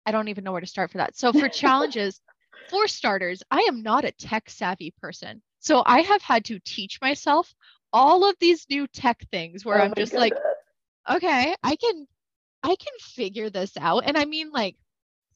I 0.06 0.12
don't 0.12 0.30
even 0.30 0.44
know 0.46 0.54
where 0.54 0.62
to 0.62 0.68
start 0.68 0.92
for 0.92 1.00
that. 1.00 1.18
So 1.18 1.34
for 1.34 1.50
challenges, 1.50 2.22
for 2.70 2.88
starters, 2.88 3.44
I 3.52 3.62
am 3.70 3.84
not 3.84 4.06
a 4.06 4.12
tech 4.12 4.50
savvy 4.50 4.94
person. 5.02 5.42
So 5.60 5.84
I 5.86 6.02
have 6.02 6.22
had 6.22 6.46
to 6.46 6.60
teach 6.60 7.00
myself 7.02 7.54
all 7.92 8.30
of 8.30 8.36
these 8.40 8.66
new 8.70 8.88
tech 8.88 9.26
things 9.32 9.66
where 9.66 9.80
oh 9.80 9.84
I'm 9.84 9.94
just 9.96 10.14
goodness. 10.14 10.32
like, 11.10 11.18
okay, 11.18 11.56
I 11.64 11.76
can 11.76 12.08
I 12.64 12.76
can 12.76 12.94
figure 13.00 13.50
this 13.50 13.74
out. 13.78 14.04
And 14.06 14.18
I 14.18 14.26
mean 14.26 14.52
like 14.52 14.76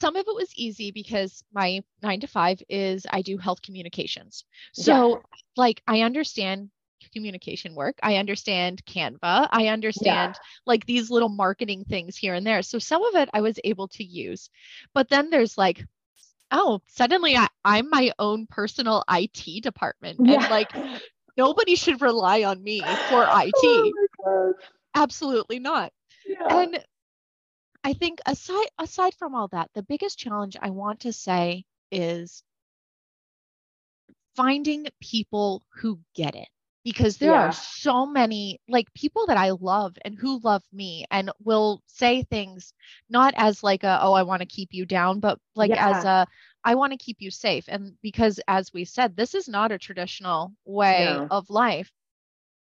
some 0.02 0.16
of 0.16 0.26
it 0.28 0.36
was 0.36 0.52
easy 0.56 0.90
because 0.90 1.44
my 1.54 1.82
nine 2.02 2.20
to 2.22 2.28
five 2.28 2.60
is 2.68 3.06
I 3.10 3.22
do 3.22 3.38
health 3.38 3.62
communications. 3.62 4.46
So, 4.74 5.10
yeah. 5.10 5.22
like, 5.56 5.82
I 5.86 6.02
understand 6.02 6.72
communication 7.14 7.76
work. 7.76 8.00
I 8.02 8.16
understand 8.16 8.84
Canva. 8.86 9.48
I 9.52 9.68
understand 9.68 10.36
yeah. 10.36 10.42
like 10.66 10.86
these 10.88 11.12
little 11.12 11.30
marketing 11.30 11.86
things 11.88 12.18
here 12.18 12.34
and 12.34 12.46
there. 12.46 12.64
So, 12.64 12.80
some 12.80 13.04
of 13.04 13.16
it 13.16 13.30
I 13.32 13.42
was 13.42 13.60
able 13.64 13.88
to 13.90 14.04
use. 14.04 14.50
But 14.96 15.08
then 15.08 15.30
there's 15.30 15.56
like, 15.56 15.86
oh, 16.50 16.82
suddenly 16.88 17.38
I, 17.38 17.48
I'm 17.64 17.88
my 17.92 18.12
own 18.18 18.48
personal 18.48 19.04
IT 19.08 19.62
department. 19.62 20.20
Yeah. 20.20 20.42
And 20.42 20.50
like, 20.50 20.72
nobody 21.38 21.76
should 21.76 22.02
rely 22.02 22.44
on 22.44 22.64
me 22.64 22.80
for 23.10 23.24
IT. 23.30 23.94
Oh 24.26 24.54
Absolutely 24.96 25.60
not. 25.60 25.94
Yeah. 26.28 26.58
And 26.58 26.84
I 27.84 27.94
think 27.94 28.20
aside 28.26 28.68
aside 28.78 29.14
from 29.16 29.36
all 29.36 29.48
that, 29.50 29.70
the 29.74 29.84
biggest 29.84 30.20
challenge 30.20 30.58
I 30.62 30.70
want 30.70 31.02
to 31.02 31.14
say 31.14 31.66
is 31.92 32.44
finding 34.36 34.88
people 35.02 35.64
who 35.76 36.00
get 36.16 36.36
it. 36.36 36.48
because 36.84 37.18
there 37.18 37.32
yeah. 37.32 37.48
are 37.48 37.52
so 37.52 38.06
many 38.06 38.60
like 38.68 38.92
people 38.94 39.28
that 39.28 39.38
I 39.38 39.52
love 39.52 39.96
and 40.04 40.18
who 40.18 40.40
love 40.44 40.64
me 40.74 41.06
and 41.12 41.32
will 41.44 41.82
say 41.88 42.24
things 42.24 42.74
not 43.10 43.34
as 43.38 43.64
like 43.64 43.84
a 43.84 44.00
oh 44.02 44.14
I 44.14 44.24
want 44.24 44.42
to 44.42 44.48
keep 44.48 44.70
you 44.72 44.86
down 44.86 45.20
but 45.20 45.40
like 45.56 45.70
yeah. 45.70 45.98
as 45.98 46.06
a 46.06 46.28
I 46.64 46.76
want 46.76 46.92
to 46.94 46.98
keep 46.98 47.18
you 47.20 47.32
safe 47.32 47.66
and 47.68 47.94
because 48.02 48.40
as 48.48 48.74
we 48.74 48.86
said 48.86 49.16
this 49.16 49.36
is 49.36 49.48
not 49.48 49.72
a 49.72 49.78
traditional 49.78 50.54
way 50.66 51.06
no. 51.06 51.28
of 51.30 51.50
life 51.50 51.92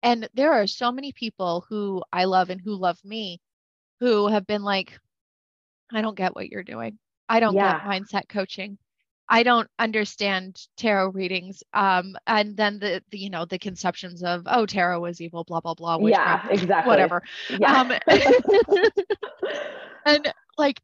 and 0.04 0.28
there 0.34 0.54
are 0.54 0.68
so 0.68 0.92
many 0.92 1.12
people 1.14 1.66
who 1.70 2.04
I 2.12 2.26
love 2.26 2.50
and 2.50 2.60
who 2.60 2.76
love 2.76 3.00
me 3.06 3.40
who 4.02 4.28
have 4.28 4.46
been 4.46 4.64
like 4.64 5.00
I 5.94 6.02
don't 6.02 6.18
get 6.18 6.36
what 6.36 6.50
you're 6.50 6.64
doing 6.64 7.00
I 7.30 7.40
don't 7.40 7.56
yeah. 7.56 7.80
get 7.80 7.88
mindset 7.88 8.28
coaching 8.28 8.78
I 9.32 9.44
don't 9.44 9.70
understand 9.80 10.60
tarot 10.76 11.12
readings. 11.12 11.64
Um, 11.74 12.18
and 12.28 12.58
then 12.58 12.80
the, 12.80 13.02
the, 13.12 13.18
you 13.18 13.30
know, 13.30 13.46
the 13.46 13.58
conceptions 13.58 14.24
of, 14.24 14.44
oh, 14.46 14.66
tarot 14.66 15.06
is 15.06 15.22
evil, 15.22 15.46
blah, 15.46 15.62
blah, 15.62 15.74
blah. 15.74 15.98
Yeah, 16.06 16.46
exactly. 16.50 16.90
Whatever. 16.90 17.24
Yeah. 17.58 17.80
Um, 17.80 17.94
and 20.06 20.34
like, 20.58 20.82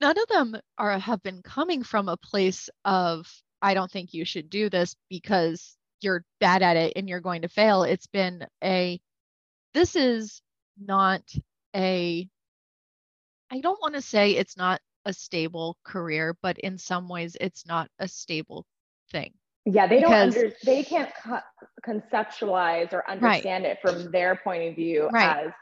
none 0.00 0.16
of 0.16 0.28
them 0.28 0.56
are, 0.78 1.00
have 1.00 1.20
been 1.24 1.42
coming 1.42 1.82
from 1.82 2.08
a 2.08 2.16
place 2.16 2.70
of, 2.84 3.28
I 3.60 3.74
don't 3.74 3.90
think 3.90 4.14
you 4.14 4.24
should 4.24 4.50
do 4.50 4.70
this 4.70 4.94
because 5.10 5.76
you're 6.00 6.24
bad 6.38 6.62
at 6.62 6.76
it 6.76 6.92
and 6.94 7.08
you're 7.08 7.18
going 7.18 7.42
to 7.42 7.48
fail. 7.48 7.82
It's 7.82 8.06
been 8.06 8.46
a, 8.62 9.00
this 9.72 9.96
is 9.96 10.42
not 10.80 11.22
a, 11.74 12.28
I 13.54 13.60
don't 13.60 13.80
want 13.80 13.94
to 13.94 14.02
say 14.02 14.32
it's 14.32 14.56
not 14.56 14.80
a 15.04 15.12
stable 15.12 15.78
career, 15.84 16.36
but 16.42 16.58
in 16.58 16.76
some 16.76 17.08
ways 17.08 17.36
it's 17.40 17.64
not 17.66 17.88
a 18.00 18.08
stable 18.08 18.66
thing. 19.12 19.32
Yeah, 19.64 19.86
they 19.86 20.00
because, 20.00 20.34
don't 20.34 20.44
under, 20.44 20.56
they 20.64 20.82
can't 20.82 21.10
co- 21.22 21.38
conceptualize 21.86 22.92
or 22.92 23.08
understand 23.08 23.64
right. 23.64 23.70
it 23.70 23.78
from 23.80 24.10
their 24.10 24.34
point 24.34 24.68
of 24.70 24.74
view 24.74 25.08
right. 25.12 25.46
as 25.46 25.52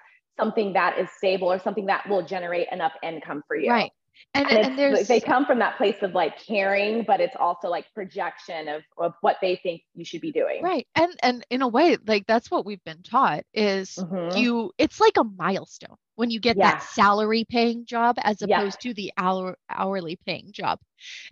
something 0.40 0.72
that 0.72 0.98
is 0.98 1.08
stable 1.18 1.52
or 1.52 1.58
something 1.58 1.86
that 1.86 2.08
will 2.08 2.22
generate 2.22 2.68
enough 2.72 2.92
income 3.02 3.42
for 3.46 3.56
you. 3.56 3.70
Right. 3.70 3.92
And, 4.34 4.50
and, 4.50 4.66
and 4.66 4.78
there's 4.78 5.08
they 5.08 5.20
come 5.20 5.44
from 5.44 5.58
that 5.58 5.76
place 5.76 6.02
of 6.02 6.12
like 6.14 6.38
caring, 6.38 7.04
but 7.04 7.20
it's 7.20 7.36
also 7.38 7.68
like 7.68 7.86
projection 7.94 8.68
of, 8.68 8.82
of 8.96 9.14
what 9.20 9.36
they 9.42 9.56
think 9.56 9.82
you 9.94 10.04
should 10.04 10.20
be 10.20 10.32
doing. 10.32 10.62
Right. 10.62 10.86
And 10.94 11.14
and 11.22 11.46
in 11.50 11.62
a 11.62 11.68
way, 11.68 11.98
like 12.06 12.26
that's 12.26 12.50
what 12.50 12.64
we've 12.64 12.82
been 12.84 13.02
taught 13.02 13.44
is 13.52 13.96
mm-hmm. 13.96 14.36
you 14.36 14.72
it's 14.78 15.00
like 15.00 15.16
a 15.18 15.24
milestone 15.24 15.96
when 16.14 16.30
you 16.30 16.40
get 16.40 16.56
yeah. 16.56 16.72
that 16.72 16.82
salary 16.82 17.44
paying 17.48 17.84
job 17.84 18.16
as 18.22 18.42
opposed 18.42 18.84
yeah. 18.84 18.90
to 18.90 18.94
the 18.94 19.12
hour, 19.16 19.56
hourly 19.68 20.18
paying 20.26 20.52
job. 20.52 20.78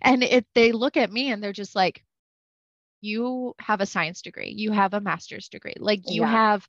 And 0.01 0.23
if 0.23 0.43
they 0.53 0.71
look 0.71 0.97
at 0.97 1.11
me 1.11 1.31
and 1.31 1.41
they're 1.41 1.53
just 1.53 1.75
like, 1.75 2.03
you 3.01 3.55
have 3.59 3.81
a 3.81 3.85
science 3.85 4.21
degree, 4.21 4.53
you 4.55 4.71
have 4.71 4.93
a 4.93 5.01
master's 5.01 5.49
degree, 5.49 5.75
like 5.79 6.01
you 6.07 6.21
yeah. 6.21 6.31
have 6.31 6.67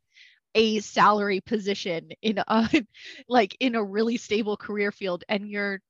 a 0.54 0.80
salary 0.80 1.40
position 1.40 2.10
in 2.20 2.38
a 2.46 2.68
like 3.28 3.56
in 3.60 3.74
a 3.74 3.84
really 3.84 4.16
stable 4.16 4.56
career 4.56 4.92
field 4.92 5.24
and 5.28 5.48
you're 5.48 5.80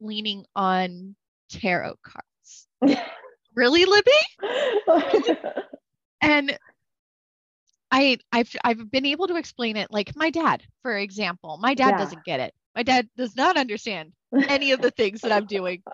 leaning 0.00 0.44
on 0.54 1.14
tarot 1.50 1.94
cards. 2.02 2.68
really, 3.54 3.84
Libby? 3.84 4.10
and 6.20 6.58
I 7.90 8.18
I've 8.32 8.54
I've 8.64 8.90
been 8.90 9.06
able 9.06 9.28
to 9.28 9.36
explain 9.36 9.76
it 9.76 9.88
like 9.90 10.14
my 10.14 10.30
dad, 10.30 10.62
for 10.82 10.96
example. 10.96 11.58
My 11.60 11.74
dad 11.74 11.90
yeah. 11.90 11.98
doesn't 11.98 12.24
get 12.24 12.40
it. 12.40 12.54
My 12.74 12.82
dad 12.82 13.08
does 13.16 13.34
not 13.34 13.56
understand 13.56 14.12
any 14.48 14.72
of 14.72 14.80
the 14.80 14.90
things 14.90 15.22
that 15.22 15.32
I'm 15.32 15.46
doing. 15.46 15.82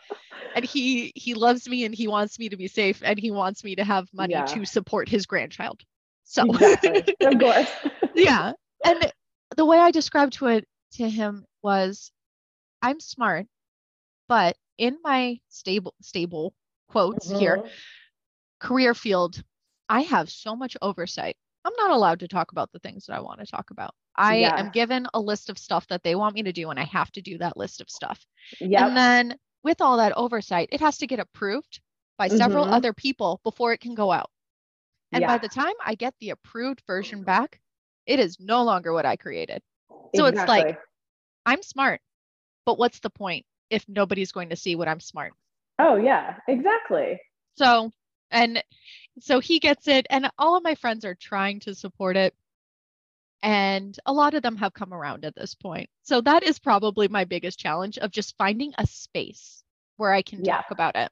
And 0.56 0.64
he 0.64 1.11
he 1.16 1.34
loves 1.34 1.68
me 1.68 1.84
and 1.84 1.92
he 1.92 2.06
wants 2.06 2.38
me 2.38 2.49
to 2.49 2.56
be 2.56 2.68
safe 2.68 3.02
and 3.04 3.18
he 3.18 3.32
wants 3.32 3.64
me 3.64 3.75
to 3.75 3.82
have 3.82 4.06
money 4.14 4.34
yeah. 4.34 4.44
to 4.44 4.64
support 4.64 5.08
his 5.08 5.26
grandchild. 5.26 5.82
So 6.23 6.44
exactly. 6.44 7.16
of 7.23 7.38
course. 7.40 7.68
yeah. 8.14 8.52
And 8.84 9.11
the 9.56 9.64
way 9.64 9.78
I 9.78 9.90
described 9.90 10.34
to 10.34 10.46
it 10.46 10.64
to 10.92 11.11
him 11.11 11.44
was 11.61 12.12
I'm 12.82 13.00
smart, 13.00 13.46
but 14.28 14.57
in 14.78 14.99
my 15.02 15.38
stable 15.49 15.95
stable 16.00 16.54
quotes 16.88 17.28
mm-hmm. 17.28 17.38
here 17.38 17.64
career 18.61 18.95
field, 18.95 19.43
I 19.88 20.02
have 20.02 20.31
so 20.31 20.57
much 20.57 20.76
oversight 20.81 21.37
I'm 21.64 21.73
not 21.78 21.90
allowed 21.90 22.21
to 22.21 22.28
talk 22.28 22.52
about 22.52 22.71
the 22.73 22.78
things 22.78 23.07
that 23.07 23.14
I 23.14 23.21
want 23.21 23.40
to 23.40 23.47
talk 23.47 23.71
about. 23.71 23.95
I 24.16 24.38
yeah. 24.38 24.59
am 24.59 24.71
given 24.71 25.07
a 25.14 25.21
list 25.21 25.49
of 25.49 25.59
stuff 25.59 25.87
that 25.88 26.02
they 26.02 26.14
want 26.14 26.35
me 26.35 26.43
to 26.43 26.52
do, 26.52 26.71
and 26.71 26.78
I 26.78 26.85
have 26.85 27.11
to 27.12 27.23
do 27.23 27.38
that 27.38 27.57
list 27.57 27.81
of 27.81 27.88
stuff. 27.88 28.25
Yep. 28.61 28.81
And 28.81 28.97
then 28.97 29.38
with 29.62 29.81
all 29.81 29.97
that 29.97 30.12
oversight, 30.16 30.69
it 30.73 30.81
has 30.81 30.99
to 30.99 31.07
get 31.07 31.21
approved 31.21 31.81
by 32.19 32.28
several 32.28 32.64
mm-hmm. 32.64 32.75
other 32.75 32.93
people 32.93 33.40
before 33.43 33.73
it 33.73 33.81
can 33.81 33.95
go 33.95 34.12
out. 34.12 34.31
And 35.11 35.23
yeah. 35.23 35.28
by 35.28 35.38
the 35.38 35.49
time 35.49 35.73
I 35.85 35.95
get 35.95 36.14
the 36.21 36.31
approved 36.31 36.83
version 36.87 37.25
back, 37.25 37.61
it 38.07 38.21
is 38.21 38.37
no 38.38 38.62
longer 38.62 38.93
what 38.93 39.07
I 39.07 39.16
created. 39.16 39.62
So 40.14 40.26
exactly. 40.26 40.59
it's 40.59 40.66
like, 40.66 40.78
I'm 41.47 41.62
smart, 41.62 42.00
but 42.66 42.78
what's 42.78 43.00
the 43.00 43.11
point 43.11 43.47
if 43.71 43.85
nobody's 43.88 44.33
going 44.33 44.50
to 44.50 44.56
see 44.56 44.76
what 44.76 44.88
I'm 44.88 45.00
smart? 45.00 45.33
Oh, 45.78 45.97
yeah, 45.97 46.37
exactly. 46.49 47.21
So, 47.56 47.90
and 48.30 48.62
so 49.21 49.40
he 49.40 49.59
gets 49.61 49.88
it 49.88 50.06
and 50.11 50.30
all 50.38 50.56
of 50.56 50.64
my 50.64 50.75
friends 50.75 51.04
are 51.04 51.14
trying 51.14 51.61
to 51.61 51.75
support 51.75 52.16
it 52.16 52.35
and 53.42 53.99
a 54.06 54.12
lot 54.12 54.35
of 54.35 54.42
them 54.42 54.56
have 54.56 54.73
come 54.73 54.92
around 54.92 55.25
at 55.25 55.35
this 55.35 55.54
point 55.54 55.88
so 56.02 56.21
that 56.21 56.42
is 56.42 56.59
probably 56.59 57.09
my 57.09 57.25
biggest 57.25 57.59
challenge 57.59 57.99
of 57.99 58.11
just 58.11 58.37
finding 58.37 58.73
a 58.78 58.87
space 58.87 59.62
where 59.97 60.12
i 60.12 60.23
can 60.23 60.44
yeah. 60.44 60.56
talk 60.56 60.71
about 60.71 60.97
it 60.97 61.11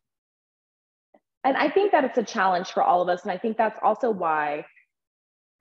and 1.44 1.56
i 1.56 1.68
think 1.68 1.92
that 1.92 2.04
it's 2.04 2.18
a 2.18 2.22
challenge 2.22 2.72
for 2.72 2.82
all 2.82 3.02
of 3.02 3.08
us 3.08 3.22
and 3.22 3.30
i 3.30 3.38
think 3.38 3.56
that's 3.56 3.78
also 3.82 4.10
why 4.10 4.64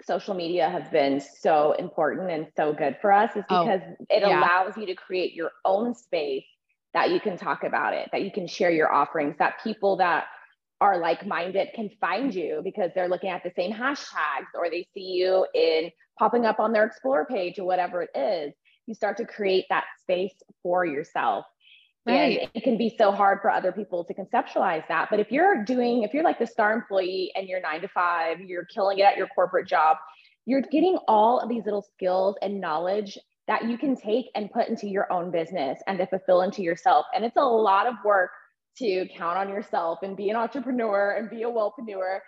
social 0.03 0.33
media 0.33 0.67
has 0.67 0.89
been 0.89 1.21
so 1.21 1.73
important 1.73 2.31
and 2.31 2.47
so 2.57 2.73
good 2.73 2.97
for 3.01 3.11
us 3.11 3.29
is 3.35 3.43
oh, 3.49 3.63
because 3.63 3.81
oh, 3.87 4.05
it 4.09 4.21
yeah. 4.21 4.39
allows 4.39 4.75
you 4.75 4.87
to 4.87 4.95
create 4.95 5.33
your 5.33 5.51
own 5.63 5.93
space 5.93 6.45
that 6.93 7.11
you 7.11 7.19
can 7.19 7.37
talk 7.37 7.63
about 7.63 7.93
it 7.93 8.09
that 8.11 8.23
you 8.23 8.31
can 8.31 8.47
share 8.47 8.71
your 8.71 8.91
offerings 8.91 9.35
that 9.39 9.63
people 9.63 9.97
that 9.97 10.25
are 10.79 10.97
like-minded 10.97 11.69
can 11.75 11.89
find 12.01 12.33
you 12.33 12.61
because 12.63 12.89
they're 12.95 13.07
looking 13.07 13.29
at 13.29 13.43
the 13.43 13.51
same 13.55 13.71
hashtags 13.71 14.47
or 14.55 14.69
they 14.69 14.85
see 14.93 15.11
you 15.11 15.45
in 15.53 15.91
popping 16.17 16.45
up 16.45 16.59
on 16.59 16.73
their 16.73 16.85
explore 16.85 17.25
page 17.25 17.59
or 17.59 17.65
whatever 17.65 18.01
it 18.01 18.09
is 18.15 18.53
you 18.87 18.95
start 18.95 19.17
to 19.17 19.25
create 19.25 19.65
that 19.69 19.85
space 20.01 20.33
for 20.63 20.85
yourself 20.85 21.45
right. 22.05 22.39
and 22.41 22.49
it 22.53 22.63
can 22.63 22.77
be 22.77 22.93
so 22.97 23.11
hard 23.11 23.39
for 23.41 23.51
other 23.51 23.71
people 23.71 24.03
to 24.03 24.13
conceptualize 24.13 24.85
that 24.87 25.07
but 25.09 25.19
if 25.19 25.31
you're 25.31 25.63
doing 25.63 26.03
if 26.03 26.13
you're 26.13 26.23
like 26.23 26.39
the 26.39 26.47
star 26.47 26.73
employee 26.73 27.31
and 27.35 27.47
you're 27.47 27.61
nine 27.61 27.81
to 27.81 27.87
five 27.87 28.39
you're 28.41 28.65
killing 28.65 28.99
it 28.99 29.03
at 29.03 29.17
your 29.17 29.27
corporate 29.27 29.67
job 29.67 29.97
you're 30.45 30.61
getting 30.61 30.97
all 31.07 31.39
of 31.39 31.47
these 31.47 31.63
little 31.65 31.85
skills 31.93 32.35
and 32.41 32.59
knowledge 32.59 33.17
that 33.47 33.67
you 33.67 33.77
can 33.77 33.95
take 33.95 34.27
and 34.35 34.51
put 34.51 34.67
into 34.67 34.87
your 34.87 35.11
own 35.11 35.31
business 35.31 35.79
and 35.87 35.97
to 35.97 36.05
fulfill 36.07 36.41
into 36.41 36.61
yourself 36.61 37.05
and 37.15 37.25
it's 37.25 37.37
a 37.37 37.41
lot 37.41 37.87
of 37.87 37.95
work 38.05 38.31
to 38.77 39.07
count 39.15 39.37
on 39.37 39.49
yourself 39.49 39.99
and 40.03 40.15
be 40.15 40.29
an 40.29 40.35
entrepreneur 40.35 41.17
and 41.17 41.29
be 41.29 41.43
a 41.43 41.49
wellpreneur 41.49 42.19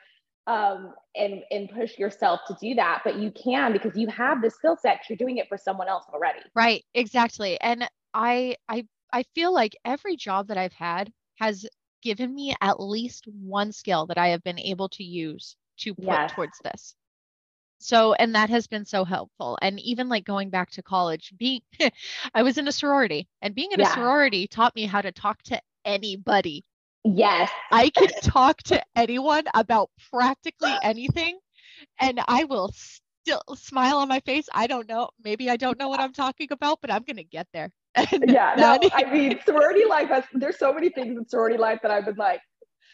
um, 0.48 0.93
and 1.15 1.41
and 1.51 1.70
push 1.70 1.98
yourself 1.98 2.41
to 2.48 2.58
do 2.60 2.75
that. 2.75 3.01
But 3.03 3.17
you 3.17 3.32
can 3.32 3.72
because 3.72 3.96
you 3.96 4.08
have 4.08 4.41
the 4.41 4.50
skill 4.50 4.77
set. 4.79 5.01
You're 5.10 5.17
doing 5.17 5.38
it 5.38 5.48
for 5.48 5.58
someone 5.58 5.88
else 5.88 6.05
already. 6.13 6.39
Right. 6.55 6.84
Exactly. 6.93 7.60
And 7.62 7.89
I 8.13 8.55
I 8.67 8.86
I 9.12 9.24
feel 9.36 9.53
like 9.53 9.75
every 9.86 10.15
job 10.15 10.48
that 10.48 10.58
I've 10.58 10.74
had 10.74 11.12
has 11.36 11.65
given 12.01 12.34
me 12.36 12.53
at 12.62 12.82
least 12.82 13.25
one 13.27 13.72
skill 13.72 14.05
that 14.08 14.17
I 14.17 14.29
have 14.29 14.43
been 14.43 14.60
able 14.60 14.89
to 14.89 15.03
use 15.03 15.55
to 15.77 15.96
put 15.96 16.05
yes. 16.05 16.32
towards 16.34 16.60
this. 16.63 16.96
So, 17.84 18.13
and 18.13 18.34
that 18.36 18.50
has 18.50 18.66
been 18.66 18.86
so 18.86 19.04
helpful. 19.04 19.58
And 19.62 19.78
even 19.82 20.08
like 20.08 20.24
going 20.24 20.50
back 20.50 20.72
to 20.72 20.82
college, 20.82 21.34
being, 21.38 21.62
I 22.34 22.42
was 22.42 22.58
in 22.58 22.68
a 22.68 22.72
sorority, 22.72 23.28
and 23.42 23.54
being 23.54 23.74
in 23.74 23.80
yeah. 23.82 23.92
a 23.92 23.94
sorority 23.94 24.48
taught 24.48 24.74
me 24.74 24.86
how 24.86 25.02
to 25.02 25.12
talk 25.12 25.44
to 25.44 25.62
anybody. 25.84 26.63
Yes. 27.04 27.52
I 27.72 27.90
can 27.90 28.08
talk 28.22 28.63
to 28.63 28.82
anyone 28.96 29.44
about 29.54 29.90
practically 30.10 30.74
anything 30.82 31.38
and 32.00 32.22
I 32.28 32.46
will 32.46 32.72
still 32.74 33.42
smile 33.56 33.98
on 33.98 34.08
my 34.08 34.22
face. 34.22 34.48
I 34.54 34.68
don't 34.68 34.88
know. 34.88 35.10
Maybe 35.22 35.50
I 35.50 35.58
don't 35.58 35.78
know 35.78 35.90
what 35.90 36.00
I'm 36.00 36.13
talking 36.13 36.48
about, 36.52 36.80
but 36.82 36.90
I'm 36.90 37.04
going 37.04 37.18
to 37.18 37.24
get 37.24 37.48
there. 37.54 37.72
Yeah. 38.25 38.56
No, 38.58 38.80
I 38.94 39.12
mean, 39.12 39.40
sorority 39.46 39.86
life 39.86 40.08
has, 40.08 40.24
there's 40.34 40.58
so 40.58 40.74
many 40.74 40.90
things 40.90 41.18
in 41.18 41.28
sorority 41.28 41.58
life 41.58 41.80
that 41.84 41.92
I've 41.92 42.06
been 42.06 42.16
like, 42.16 42.40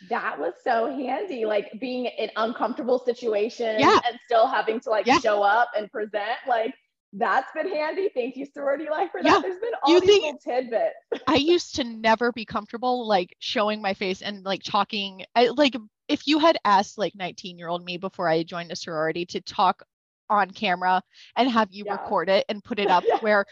that 0.10 0.40
was 0.40 0.54
so 0.64 0.88
handy. 0.88 1.46
Like 1.46 1.72
being 1.80 2.06
in 2.06 2.30
uncomfortable 2.36 3.00
situations 3.00 3.78
yeah. 3.80 4.00
and 4.08 4.20
still 4.26 4.48
having 4.48 4.80
to 4.82 4.90
like 4.90 5.06
yeah. 5.06 5.20
show 5.20 5.44
up 5.44 5.70
and 5.78 5.92
present. 5.92 6.38
Like, 6.48 6.74
that's 7.14 7.52
been 7.54 7.68
handy. 7.68 8.10
Thank 8.14 8.36
you, 8.36 8.46
sorority 8.46 8.88
life, 8.90 9.12
for 9.12 9.24
that. 9.24 9.30
Yeah. 9.30 9.40
There's 9.42 9.60
been 9.60 9.72
all 9.84 9.94
you 9.94 10.00
these 10.00 10.10
think, 10.10 10.24
little 10.46 10.62
tidbits. 10.62 11.24
I 11.28 11.36
used 11.36 11.76
to 11.76 11.84
never 11.84 12.32
be 12.32 12.46
comfortable 12.46 13.08
like 13.08 13.36
showing 13.40 13.82
my 13.82 13.94
face 13.94 14.22
and 14.22 14.46
like 14.46 14.64
talking. 14.64 15.26
I, 15.36 15.48
like 15.48 15.76
if 16.08 16.28
you 16.28 16.40
had 16.40 16.58
asked 16.66 16.98
like 16.98 17.16
19 17.16 17.58
year 17.58 17.68
old 17.68 17.84
me 17.84 17.98
before 17.98 18.30
I 18.30 18.44
joined 18.44 18.72
a 18.72 18.76
sorority 18.76 19.26
to 19.28 19.42
talk 19.42 19.84
on 20.30 20.52
camera 20.52 21.02
and 21.36 21.50
have 21.50 21.70
you 21.72 21.86
yeah. 21.88 21.94
record 21.94 22.30
it 22.30 22.46
and 22.50 22.64
put 22.64 22.80
it 22.80 22.90
up 22.90 23.04
yeah. 23.08 23.18
where 23.20 23.46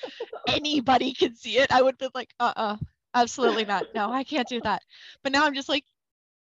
anybody 0.47 1.13
can 1.13 1.35
see 1.35 1.57
it, 1.57 1.71
I 1.71 1.81
would 1.81 1.93
have 1.93 1.99
been 1.99 2.11
like, 2.13 2.33
uh 2.39 2.53
uh 2.55 2.77
absolutely 3.15 3.65
not. 3.65 3.85
No, 3.95 4.11
I 4.11 4.23
can't 4.23 4.47
do 4.47 4.61
that. 4.61 4.83
But 5.23 5.31
now 5.31 5.45
I'm 5.45 5.55
just 5.55 5.69
like, 5.69 5.83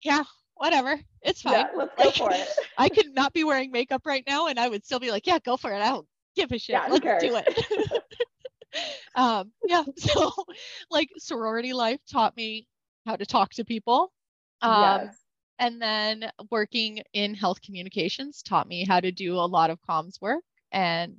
yeah, 0.02 0.22
whatever. 0.54 0.98
It's 1.22 1.42
fine. 1.42 1.54
Yeah, 1.54 1.68
let's 1.76 2.02
go 2.02 2.10
for 2.10 2.32
it. 2.32 2.48
I 2.78 2.88
could 2.88 3.14
not 3.14 3.32
be 3.32 3.44
wearing 3.44 3.70
makeup 3.70 4.02
right 4.04 4.24
now 4.26 4.48
and 4.48 4.58
I 4.58 4.68
would 4.68 4.84
still 4.84 5.00
be 5.00 5.10
like, 5.10 5.26
yeah, 5.26 5.38
go 5.44 5.56
for 5.56 5.72
it. 5.72 5.80
I 5.80 5.88
don't 5.88 6.06
give 6.34 6.52
a 6.52 6.58
shit. 6.58 6.74
Yeah, 6.74 6.86
let's 6.88 7.24
do 7.24 7.36
it. 7.36 8.02
um, 9.14 9.52
yeah. 9.66 9.84
So 9.96 10.32
like 10.90 11.10
sorority 11.18 11.72
life 11.72 12.00
taught 12.10 12.36
me 12.36 12.66
how 13.06 13.16
to 13.16 13.26
talk 13.26 13.52
to 13.54 13.64
people. 13.64 14.12
Um, 14.62 15.02
yes. 15.02 15.16
and 15.58 15.82
then 15.82 16.30
working 16.50 17.02
in 17.12 17.34
health 17.34 17.60
communications 17.60 18.42
taught 18.42 18.66
me 18.66 18.86
how 18.86 19.00
to 19.00 19.12
do 19.12 19.34
a 19.34 19.44
lot 19.44 19.68
of 19.68 19.78
comms 19.86 20.20
work. 20.20 20.42
And 20.72 21.16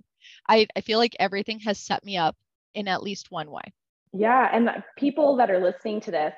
I, 0.50 0.68
I 0.76 0.82
feel 0.82 0.98
like 0.98 1.16
everything 1.20 1.60
has 1.60 1.80
set 1.80 2.04
me 2.04 2.18
up 2.18 2.36
in 2.74 2.88
at 2.88 3.04
least 3.04 3.30
one 3.30 3.52
way. 3.52 3.62
Yeah. 4.14 4.50
And 4.52 4.84
people 4.98 5.36
that 5.38 5.52
are 5.52 5.60
listening 5.60 6.02
to 6.02 6.12
this, 6.12 6.34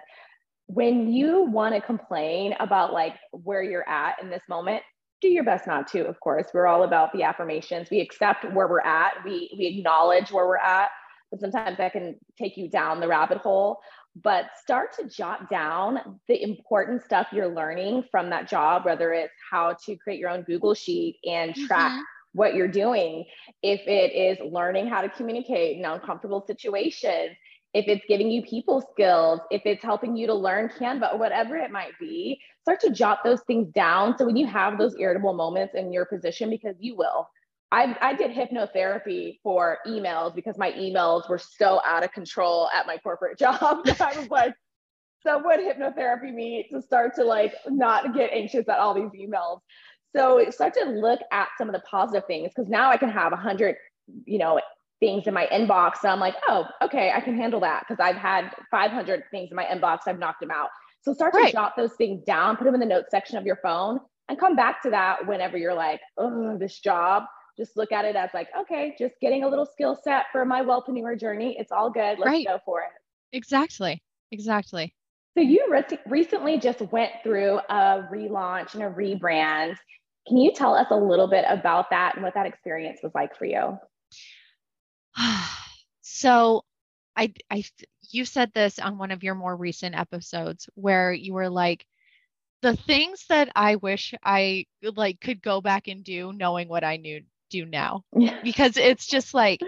when 0.69 1.11
you 1.11 1.41
want 1.45 1.73
to 1.73 1.81
complain 1.81 2.53
about 2.59 2.93
like 2.93 3.15
where 3.31 3.63
you're 3.63 3.89
at 3.89 4.21
in 4.21 4.29
this 4.29 4.43
moment, 4.47 4.83
do 5.19 5.27
your 5.27 5.43
best 5.43 5.65
not 5.65 5.87
to, 5.87 6.05
of 6.05 6.19
course. 6.19 6.45
We're 6.53 6.67
all 6.67 6.83
about 6.83 7.11
the 7.11 7.23
affirmations. 7.23 7.89
We 7.89 7.99
accept 8.01 8.45
where 8.53 8.67
we're 8.67 8.81
at. 8.81 9.13
We 9.25 9.49
we 9.57 9.65
acknowledge 9.65 10.31
where 10.31 10.47
we're 10.47 10.57
at, 10.57 10.89
but 11.31 11.39
sometimes 11.39 11.77
that 11.77 11.91
can 11.93 12.17
take 12.37 12.55
you 12.55 12.69
down 12.69 12.99
the 12.99 13.07
rabbit 13.07 13.39
hole. 13.39 13.79
But 14.23 14.45
start 14.61 14.95
to 14.97 15.07
jot 15.07 15.49
down 15.49 16.19
the 16.27 16.41
important 16.41 17.03
stuff 17.03 17.27
you're 17.31 17.53
learning 17.53 18.03
from 18.11 18.29
that 18.29 18.47
job, 18.47 18.85
whether 18.85 19.11
it's 19.11 19.33
how 19.49 19.75
to 19.85 19.95
create 19.95 20.19
your 20.19 20.29
own 20.29 20.43
Google 20.43 20.75
sheet 20.75 21.17
and 21.25 21.55
track 21.55 21.93
mm-hmm 21.93 22.01
what 22.33 22.55
you're 22.55 22.67
doing. 22.67 23.25
If 23.63 23.81
it 23.87 24.13
is 24.13 24.37
learning 24.51 24.87
how 24.87 25.01
to 25.01 25.09
communicate 25.09 25.77
in 25.77 25.85
uncomfortable 25.85 26.43
situations, 26.45 27.35
if 27.73 27.87
it's 27.87 28.03
giving 28.07 28.31
you 28.31 28.41
people 28.41 28.81
skills, 28.91 29.39
if 29.51 29.61
it's 29.65 29.83
helping 29.83 30.15
you 30.15 30.25
to 30.27 30.33
learn 30.33 30.69
Canva, 30.69 31.17
whatever 31.19 31.55
it 31.55 31.71
might 31.71 31.97
be, 31.99 32.41
start 32.61 32.79
to 32.81 32.89
jot 32.89 33.19
those 33.23 33.41
things 33.41 33.71
down. 33.73 34.17
So 34.17 34.25
when 34.25 34.35
you 34.35 34.47
have 34.47 34.77
those 34.77 34.95
irritable 34.99 35.33
moments 35.33 35.75
in 35.75 35.93
your 35.93 36.05
position, 36.05 36.49
because 36.49 36.75
you 36.79 36.95
will. 36.95 37.29
I, 37.71 37.95
I 38.01 38.15
did 38.15 38.31
hypnotherapy 38.31 39.39
for 39.43 39.77
emails 39.85 40.33
because 40.33 40.57
my 40.57 40.71
emails 40.71 41.29
were 41.29 41.37
so 41.37 41.79
out 41.85 42.03
of 42.03 42.11
control 42.11 42.67
at 42.73 42.87
my 42.87 42.97
corporate 42.97 43.37
job 43.39 43.81
I 43.99 44.17
was 44.17 44.29
like, 44.29 44.55
so 45.21 45.37
what 45.37 45.59
hypnotherapy 45.59 46.33
me 46.33 46.67
to 46.71 46.81
start 46.81 47.13
to 47.15 47.23
like 47.23 47.53
not 47.67 48.15
get 48.15 48.31
anxious 48.31 48.67
at 48.67 48.79
all 48.79 48.95
these 48.95 49.11
emails. 49.11 49.59
So 50.15 50.43
start 50.49 50.73
to 50.75 50.85
look 50.85 51.19
at 51.31 51.49
some 51.57 51.69
of 51.69 51.73
the 51.73 51.81
positive 51.81 52.25
things 52.25 52.51
because 52.55 52.69
now 52.69 52.89
I 52.89 52.97
can 52.97 53.09
have 53.09 53.33
a 53.33 53.35
hundred, 53.35 53.75
you 54.25 54.39
know, 54.39 54.59
things 54.99 55.27
in 55.27 55.33
my 55.33 55.47
inbox. 55.51 56.03
And 56.03 56.11
I'm 56.11 56.19
like, 56.19 56.35
oh, 56.47 56.65
okay, 56.81 57.11
I 57.15 57.21
can 57.21 57.35
handle 57.35 57.59
that 57.61 57.85
because 57.87 57.99
I've 57.99 58.15
had 58.15 58.51
500 58.71 59.23
things 59.31 59.49
in 59.51 59.55
my 59.55 59.65
inbox. 59.65 59.99
I've 60.07 60.19
knocked 60.19 60.41
them 60.41 60.51
out. 60.51 60.69
So 61.01 61.13
start 61.13 61.33
to 61.33 61.51
jot 61.51 61.73
those 61.77 61.93
things 61.93 62.23
down, 62.25 62.57
put 62.57 62.65
them 62.65 62.73
in 62.73 62.79
the 62.79 62.85
notes 62.85 63.09
section 63.09 63.37
of 63.37 63.45
your 63.45 63.59
phone, 63.63 63.99
and 64.27 64.37
come 64.37 64.55
back 64.55 64.81
to 64.83 64.89
that 64.89 65.25
whenever 65.27 65.57
you're 65.57 65.73
like, 65.73 66.01
oh, 66.17 66.57
this 66.57 66.79
job. 66.79 67.23
Just 67.57 67.75
look 67.75 67.91
at 67.91 68.05
it 68.05 68.15
as 68.15 68.29
like, 68.33 68.47
okay, 68.57 68.95
just 68.97 69.15
getting 69.21 69.43
a 69.43 69.47
little 69.49 69.65
skill 69.65 69.97
set 70.01 70.25
for 70.31 70.45
my 70.45 70.61
wellpreneur 70.61 71.19
journey. 71.19 71.57
It's 71.59 71.71
all 71.71 71.89
good. 71.89 72.19
Let's 72.19 72.25
right. 72.25 72.47
go 72.47 72.59
for 72.65 72.81
it. 72.81 72.87
Exactly. 73.33 74.01
Exactly. 74.31 74.93
So 75.37 75.43
you 75.43 75.67
re- 75.69 75.99
recently 76.05 76.57
just 76.57 76.81
went 76.81 77.11
through 77.23 77.59
a 77.69 78.07
relaunch 78.11 78.75
and 78.75 78.83
a 78.83 78.89
rebrand. 78.89 79.75
Can 80.27 80.37
you 80.37 80.51
tell 80.53 80.75
us 80.75 80.87
a 80.91 80.95
little 80.95 81.27
bit 81.27 81.45
about 81.47 81.89
that 81.89 82.15
and 82.15 82.23
what 82.23 82.33
that 82.35 82.45
experience 82.45 82.99
was 83.01 83.11
like 83.15 83.35
for 83.37 83.45
you? 83.45 83.77
so 86.01 86.63
I 87.15 87.33
I 87.49 87.63
you 88.11 88.25
said 88.25 88.51
this 88.53 88.79
on 88.79 88.97
one 88.97 89.11
of 89.11 89.23
your 89.23 89.35
more 89.35 89.55
recent 89.55 89.95
episodes 89.95 90.69
where 90.75 91.11
you 91.13 91.33
were 91.33 91.49
like 91.49 91.85
the 92.61 92.75
things 92.75 93.25
that 93.29 93.49
I 93.55 93.75
wish 93.75 94.13
I 94.23 94.65
like 94.81 95.21
could 95.21 95.41
go 95.41 95.61
back 95.61 95.87
and 95.87 96.03
do 96.03 96.33
knowing 96.33 96.67
what 96.67 96.83
I 96.83 96.97
knew 96.97 97.21
do 97.49 97.65
now. 97.65 98.03
Yeah. 98.15 98.39
Because 98.43 98.77
it's 98.77 99.07
just 99.07 99.33
like 99.33 99.61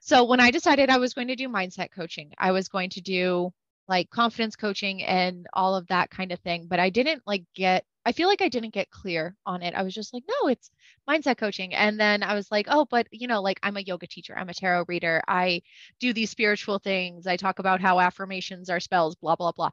so 0.00 0.24
when 0.24 0.40
I 0.40 0.50
decided 0.50 0.90
I 0.90 0.98
was 0.98 1.14
going 1.14 1.28
to 1.28 1.36
do 1.36 1.48
mindset 1.48 1.92
coaching, 1.92 2.32
I 2.38 2.52
was 2.52 2.68
going 2.68 2.90
to 2.90 3.00
do 3.00 3.52
like 3.88 4.10
confidence 4.10 4.56
coaching 4.56 5.02
and 5.02 5.46
all 5.52 5.76
of 5.76 5.86
that 5.88 6.10
kind 6.10 6.32
of 6.32 6.40
thing, 6.40 6.66
but 6.68 6.80
I 6.80 6.90
didn't 6.90 7.22
like 7.26 7.44
get 7.54 7.84
I 8.04 8.12
feel 8.12 8.28
like 8.28 8.42
I 8.42 8.48
didn't 8.48 8.74
get 8.74 8.90
clear 8.90 9.36
on 9.46 9.62
it. 9.62 9.74
I 9.74 9.82
was 9.82 9.94
just 9.94 10.12
like, 10.12 10.24
no, 10.28 10.48
it's 10.48 10.70
mindset 11.08 11.38
coaching. 11.38 11.74
And 11.74 11.98
then 12.00 12.22
I 12.22 12.34
was 12.34 12.50
like, 12.50 12.66
oh, 12.68 12.86
but 12.90 13.06
you 13.12 13.28
know, 13.28 13.40
like 13.40 13.60
I'm 13.62 13.76
a 13.76 13.80
yoga 13.80 14.06
teacher, 14.06 14.36
I'm 14.36 14.48
a 14.48 14.54
tarot 14.54 14.86
reader, 14.88 15.22
I 15.28 15.62
do 16.00 16.12
these 16.12 16.30
spiritual 16.30 16.78
things, 16.78 17.26
I 17.26 17.36
talk 17.36 17.58
about 17.58 17.80
how 17.80 18.00
affirmations 18.00 18.70
are 18.70 18.80
spells, 18.80 19.14
blah, 19.14 19.36
blah, 19.36 19.52
blah. 19.52 19.70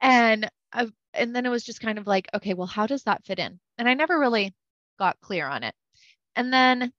And 0.00 0.50
I, 0.72 0.88
and 1.14 1.34
then 1.34 1.46
it 1.46 1.50
was 1.50 1.64
just 1.64 1.80
kind 1.80 1.98
of 1.98 2.06
like, 2.06 2.28
okay, 2.34 2.54
well, 2.54 2.66
how 2.66 2.86
does 2.86 3.02
that 3.04 3.24
fit 3.24 3.38
in? 3.38 3.60
And 3.78 3.88
I 3.88 3.94
never 3.94 4.18
really 4.18 4.54
got 4.98 5.20
clear 5.20 5.46
on 5.46 5.62
it. 5.62 5.74
And 6.34 6.52
then 6.52 6.92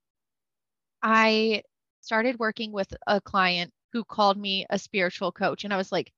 I 1.02 1.62
started 2.00 2.38
working 2.38 2.72
with 2.72 2.92
a 3.06 3.20
client 3.20 3.72
who 3.92 4.04
called 4.04 4.38
me 4.38 4.66
a 4.70 4.78
spiritual 4.78 5.32
coach. 5.32 5.64
And 5.64 5.72
I 5.72 5.76
was 5.76 5.92
like, 5.92 6.12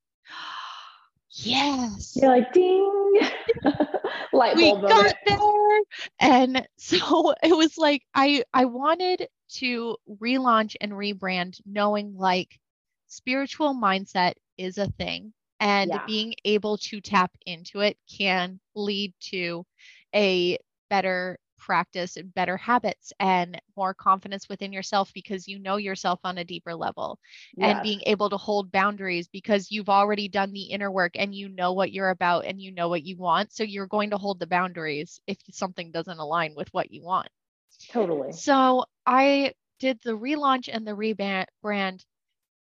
yes. 1.30 2.16
You're 2.16 2.30
like, 2.30 2.52
ding. 2.52 3.20
light 4.32 4.56
we 4.56 4.72
got 4.72 5.14
there 5.26 5.80
and 6.20 6.66
so 6.76 7.34
it 7.42 7.56
was 7.56 7.76
like 7.78 8.02
i 8.14 8.42
i 8.54 8.64
wanted 8.64 9.26
to 9.48 9.96
relaunch 10.22 10.76
and 10.80 10.92
rebrand 10.92 11.60
knowing 11.66 12.14
like 12.16 12.58
spiritual 13.08 13.74
mindset 13.74 14.34
is 14.56 14.78
a 14.78 14.86
thing 14.98 15.32
and 15.58 15.90
yeah. 15.90 16.06
being 16.06 16.34
able 16.44 16.78
to 16.78 17.00
tap 17.00 17.30
into 17.46 17.80
it 17.80 17.96
can 18.10 18.60
lead 18.74 19.12
to 19.20 19.64
a 20.14 20.56
better 20.88 21.38
practice 21.60 22.16
and 22.16 22.34
better 22.34 22.56
habits 22.56 23.12
and 23.20 23.60
more 23.76 23.94
confidence 23.94 24.48
within 24.48 24.72
yourself 24.72 25.12
because 25.14 25.46
you 25.46 25.58
know 25.58 25.76
yourself 25.76 26.18
on 26.24 26.38
a 26.38 26.44
deeper 26.44 26.74
level 26.74 27.18
yes. 27.56 27.74
and 27.74 27.82
being 27.82 28.00
able 28.06 28.28
to 28.30 28.36
hold 28.36 28.72
boundaries 28.72 29.28
because 29.28 29.70
you've 29.70 29.88
already 29.88 30.28
done 30.28 30.52
the 30.52 30.62
inner 30.62 30.90
work 30.90 31.12
and 31.14 31.34
you 31.34 31.48
know 31.48 31.72
what 31.72 31.92
you're 31.92 32.10
about 32.10 32.44
and 32.44 32.60
you 32.60 32.72
know 32.72 32.88
what 32.88 33.04
you 33.04 33.16
want 33.16 33.52
so 33.52 33.62
you're 33.62 33.86
going 33.86 34.10
to 34.10 34.18
hold 34.18 34.38
the 34.40 34.46
boundaries 34.46 35.20
if 35.26 35.36
something 35.52 35.92
doesn't 35.92 36.18
align 36.18 36.54
with 36.56 36.68
what 36.72 36.90
you 36.90 37.02
want 37.02 37.28
totally 37.88 38.32
so 38.32 38.84
i 39.06 39.52
did 39.78 39.98
the 40.04 40.16
relaunch 40.16 40.68
and 40.72 40.86
the 40.86 40.92
rebrand 40.92 42.04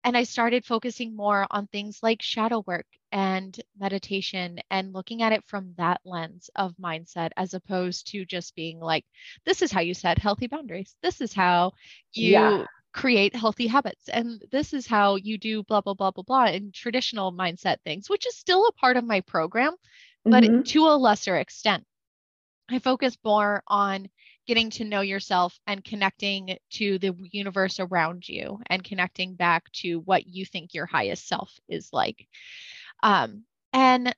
and 0.05 0.15
I 0.15 0.23
started 0.23 0.63
focusing 0.63 1.15
more 1.15 1.47
on 1.49 1.65
things 1.65 1.99
like 2.03 2.21
shadow 2.21 2.63
work 2.67 2.85
and 3.11 3.59
meditation 3.79 4.59
and 4.69 4.93
looking 4.93 5.23
at 5.23 5.31
it 5.31 5.43
from 5.47 5.73
that 5.77 5.99
lens 6.05 6.51
of 6.55 6.77
mindset 6.77 7.31
as 7.37 7.55
opposed 7.55 8.11
to 8.11 8.23
just 8.23 8.55
being 8.55 8.79
like, 8.79 9.03
this 9.47 9.63
is 9.63 9.71
how 9.71 9.81
you 9.81 9.95
set 9.95 10.19
healthy 10.19 10.45
boundaries. 10.45 10.95
This 11.01 11.21
is 11.21 11.33
how 11.33 11.71
you 12.13 12.33
yeah. 12.33 12.65
create 12.93 13.35
healthy 13.35 13.65
habits. 13.65 14.07
And 14.07 14.43
this 14.51 14.73
is 14.73 14.85
how 14.85 15.15
you 15.15 15.39
do 15.39 15.63
blah, 15.63 15.81
blah, 15.81 15.95
blah, 15.95 16.11
blah, 16.11 16.23
blah 16.23 16.45
in 16.49 16.71
traditional 16.71 17.33
mindset 17.33 17.77
things, 17.83 18.07
which 18.07 18.27
is 18.27 18.37
still 18.37 18.67
a 18.67 18.73
part 18.73 18.97
of 18.97 19.05
my 19.05 19.21
program, 19.21 19.73
but 20.23 20.43
mm-hmm. 20.43 20.61
to 20.61 20.81
a 20.81 20.95
lesser 20.95 21.35
extent. 21.35 21.83
I 22.69 22.77
focus 22.77 23.17
more 23.23 23.63
on 23.67 24.07
getting 24.47 24.69
to 24.69 24.84
know 24.84 25.01
yourself 25.01 25.60
and 25.67 25.84
connecting 25.84 26.58
to 26.69 26.99
the 26.99 27.15
universe 27.31 27.79
around 27.79 28.27
you 28.27 28.60
and 28.67 28.84
connecting 28.84 29.36
back 29.36 29.71
to 29.71 29.99
what 30.01 30.27
you 30.27 30.45
think 30.45 30.73
your 30.73 30.86
highest 30.86 31.27
self 31.27 31.51
is 31.67 31.89
like. 31.91 32.27
Um, 33.03 33.43
and 33.73 34.15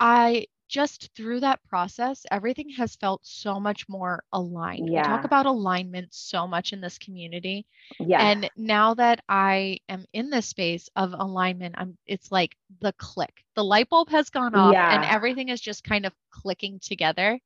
I 0.00 0.46
just 0.72 1.10
through 1.14 1.40
that 1.40 1.62
process, 1.68 2.24
everything 2.30 2.70
has 2.70 2.96
felt 2.96 3.20
so 3.22 3.60
much 3.60 3.86
more 3.90 4.24
aligned. 4.32 4.90
Yeah. 4.90 5.02
We 5.02 5.16
talk 5.16 5.24
about 5.24 5.44
alignment 5.44 6.08
so 6.12 6.46
much 6.46 6.72
in 6.72 6.80
this 6.80 6.96
community. 6.96 7.66
Yeah. 8.00 8.26
And 8.26 8.50
now 8.56 8.94
that 8.94 9.20
I 9.28 9.80
am 9.90 10.06
in 10.14 10.30
this 10.30 10.48
space 10.48 10.88
of 10.96 11.12
alignment, 11.12 11.74
I'm 11.76 11.98
it's 12.06 12.32
like 12.32 12.56
the 12.80 12.94
click. 12.94 13.44
The 13.54 13.62
light 13.62 13.90
bulb 13.90 14.08
has 14.08 14.30
gone 14.30 14.54
off 14.54 14.72
yeah. 14.72 14.94
and 14.94 15.04
everything 15.04 15.50
is 15.50 15.60
just 15.60 15.84
kind 15.84 16.06
of 16.06 16.14
clicking 16.30 16.80
together 16.80 17.38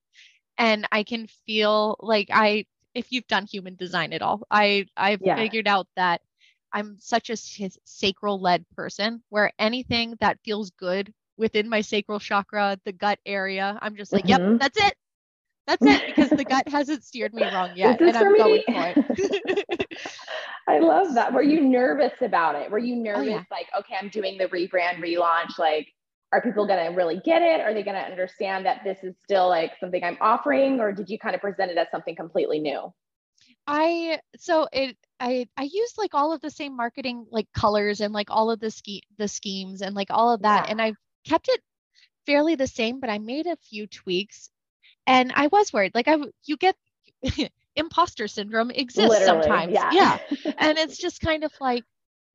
and 0.58 0.86
I 0.92 1.02
can 1.02 1.28
feel 1.46 1.96
like 2.00 2.28
I 2.32 2.66
if 2.94 3.12
you've 3.12 3.26
done 3.26 3.46
human 3.46 3.76
design 3.76 4.12
at 4.12 4.22
all, 4.22 4.42
I 4.50 4.86
I've 4.96 5.20
yeah. 5.22 5.36
figured 5.36 5.68
out 5.68 5.86
that 5.96 6.22
I'm 6.72 6.96
such 6.98 7.30
a 7.30 7.36
sacral 7.36 8.40
led 8.40 8.64
person 8.74 9.22
where 9.28 9.52
anything 9.58 10.16
that 10.20 10.38
feels 10.44 10.70
good 10.70 11.12
within 11.36 11.68
my 11.68 11.80
sacral 11.80 12.18
chakra, 12.18 12.78
the 12.84 12.92
gut 12.92 13.18
area, 13.26 13.78
I'm 13.80 13.96
just 13.96 14.12
like, 14.12 14.24
mm-hmm. 14.24 14.52
yep, 14.52 14.60
that's 14.60 14.86
it. 14.86 14.94
That's 15.66 15.84
it 15.84 16.02
because 16.06 16.30
the 16.30 16.44
gut 16.44 16.68
hasn't 16.68 17.02
steered 17.02 17.34
me 17.34 17.42
wrong 17.42 17.70
yet. 17.76 18.00
And 18.00 18.16
I'm 18.16 18.32
me? 18.32 18.38
going 18.38 18.62
for 18.66 18.94
it. 19.08 19.88
I 20.68 20.78
love 20.78 21.14
that. 21.14 21.32
Were 21.32 21.42
you 21.42 21.60
nervous 21.68 22.12
about 22.20 22.54
it? 22.54 22.70
Were 22.70 22.78
you 22.78 22.96
nervous, 22.96 23.26
oh, 23.26 23.30
yeah. 23.30 23.42
like, 23.50 23.66
okay, 23.78 23.94
I'm 24.00 24.08
doing 24.08 24.38
the 24.38 24.46
rebrand 24.46 24.98
relaunch? 24.98 25.58
Like, 25.58 25.88
are 26.32 26.42
people 26.42 26.66
going 26.66 26.84
to 26.84 26.96
really 26.96 27.20
get 27.24 27.42
it? 27.42 27.60
Are 27.60 27.72
they 27.72 27.82
going 27.82 27.96
to 27.96 28.02
understand 28.02 28.66
that 28.66 28.82
this 28.84 28.98
is 29.02 29.14
still 29.24 29.48
like 29.48 29.72
something 29.78 30.02
I'm 30.02 30.18
offering, 30.20 30.80
or 30.80 30.92
did 30.92 31.08
you 31.08 31.18
kind 31.18 31.34
of 31.34 31.40
present 31.40 31.70
it 31.70 31.78
as 31.78 31.88
something 31.90 32.16
completely 32.16 32.58
new? 32.58 32.92
I 33.66 34.20
so 34.36 34.68
it 34.72 34.96
I 35.18 35.48
I 35.56 35.64
used 35.64 35.98
like 35.98 36.14
all 36.14 36.32
of 36.32 36.40
the 36.40 36.50
same 36.50 36.76
marketing 36.76 37.26
like 37.30 37.46
colors 37.52 38.00
and 38.00 38.12
like 38.12 38.30
all 38.30 38.50
of 38.50 38.60
the 38.60 38.70
ski 38.70 39.02
the 39.18 39.28
schemes 39.28 39.82
and 39.82 39.94
like 39.94 40.08
all 40.10 40.32
of 40.32 40.42
that, 40.42 40.66
yeah. 40.66 40.70
and 40.70 40.82
I've 40.82 40.96
kept 41.24 41.48
it 41.48 41.60
fairly 42.26 42.54
the 42.54 42.66
same, 42.66 43.00
but 43.00 43.10
I 43.10 43.18
made 43.18 43.46
a 43.46 43.56
few 43.56 43.86
tweaks 43.86 44.50
and 45.06 45.32
I 45.34 45.48
was 45.48 45.72
worried. 45.72 45.94
Like 45.94 46.08
I 46.08 46.16
you 46.44 46.56
get 46.56 46.76
imposter 47.76 48.28
syndrome 48.28 48.70
exists 48.70 49.08
Literally, 49.08 49.42
sometimes. 49.42 49.72
Yeah. 49.72 49.90
yeah. 49.92 50.52
and 50.58 50.78
it's 50.78 50.98
just 50.98 51.20
kind 51.20 51.44
of 51.44 51.52
like 51.60 51.84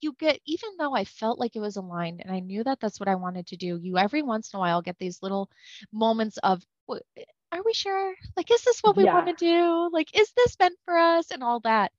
you 0.01 0.15
get 0.19 0.39
even 0.45 0.69
though 0.77 0.93
I 0.95 1.05
felt 1.05 1.39
like 1.39 1.55
it 1.55 1.61
was 1.61 1.77
aligned 1.77 2.21
and 2.21 2.31
I 2.31 2.39
knew 2.39 2.63
that 2.63 2.79
that's 2.79 2.99
what 2.99 3.09
I 3.09 3.15
wanted 3.15 3.47
to 3.47 3.57
do, 3.57 3.79
you 3.81 3.97
every 3.97 4.21
once 4.21 4.53
in 4.53 4.57
a 4.57 4.59
while 4.59 4.81
get 4.81 4.97
these 4.99 5.21
little 5.21 5.49
moments 5.91 6.37
of 6.37 6.63
eh, 6.91 7.23
are 7.51 7.61
we 7.65 7.73
sure? 7.73 8.13
Like 8.37 8.51
is 8.51 8.63
this 8.63 8.79
what 8.81 8.95
we 8.95 9.05
yeah. 9.05 9.13
want 9.13 9.27
to 9.27 9.33
do? 9.33 9.89
Like 9.91 10.17
is 10.17 10.31
this 10.35 10.57
meant 10.59 10.77
for 10.85 10.97
us 10.97 11.31
and 11.31 11.43
all 11.43 11.59
that. 11.61 11.91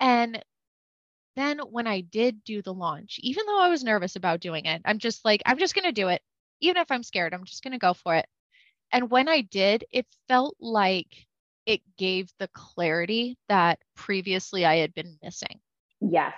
And 0.00 0.42
then 1.36 1.58
when 1.58 1.86
I 1.86 2.00
did 2.00 2.44
do 2.44 2.62
the 2.62 2.74
launch, 2.74 3.18
even 3.22 3.46
though 3.46 3.60
I 3.60 3.68
was 3.68 3.84
nervous 3.84 4.16
about 4.16 4.40
doing 4.40 4.66
it, 4.66 4.82
I'm 4.84 4.98
just 4.98 5.24
like 5.24 5.42
I'm 5.46 5.58
just 5.58 5.74
going 5.74 5.84
to 5.84 5.92
do 5.92 6.08
it. 6.08 6.22
Even 6.60 6.76
if 6.76 6.90
I'm 6.90 7.02
scared, 7.02 7.32
I'm 7.32 7.44
just 7.44 7.62
going 7.62 7.72
to 7.72 7.78
go 7.78 7.94
for 7.94 8.16
it. 8.16 8.26
And 8.92 9.10
when 9.10 9.28
I 9.28 9.42
did, 9.42 9.84
it 9.92 10.06
felt 10.28 10.56
like 10.60 11.26
it 11.66 11.80
gave 11.96 12.30
the 12.38 12.48
clarity 12.48 13.38
that 13.48 13.78
previously 13.94 14.64
I 14.66 14.76
had 14.76 14.94
been 14.94 15.16
missing. 15.22 15.60
Yes. 16.00 16.34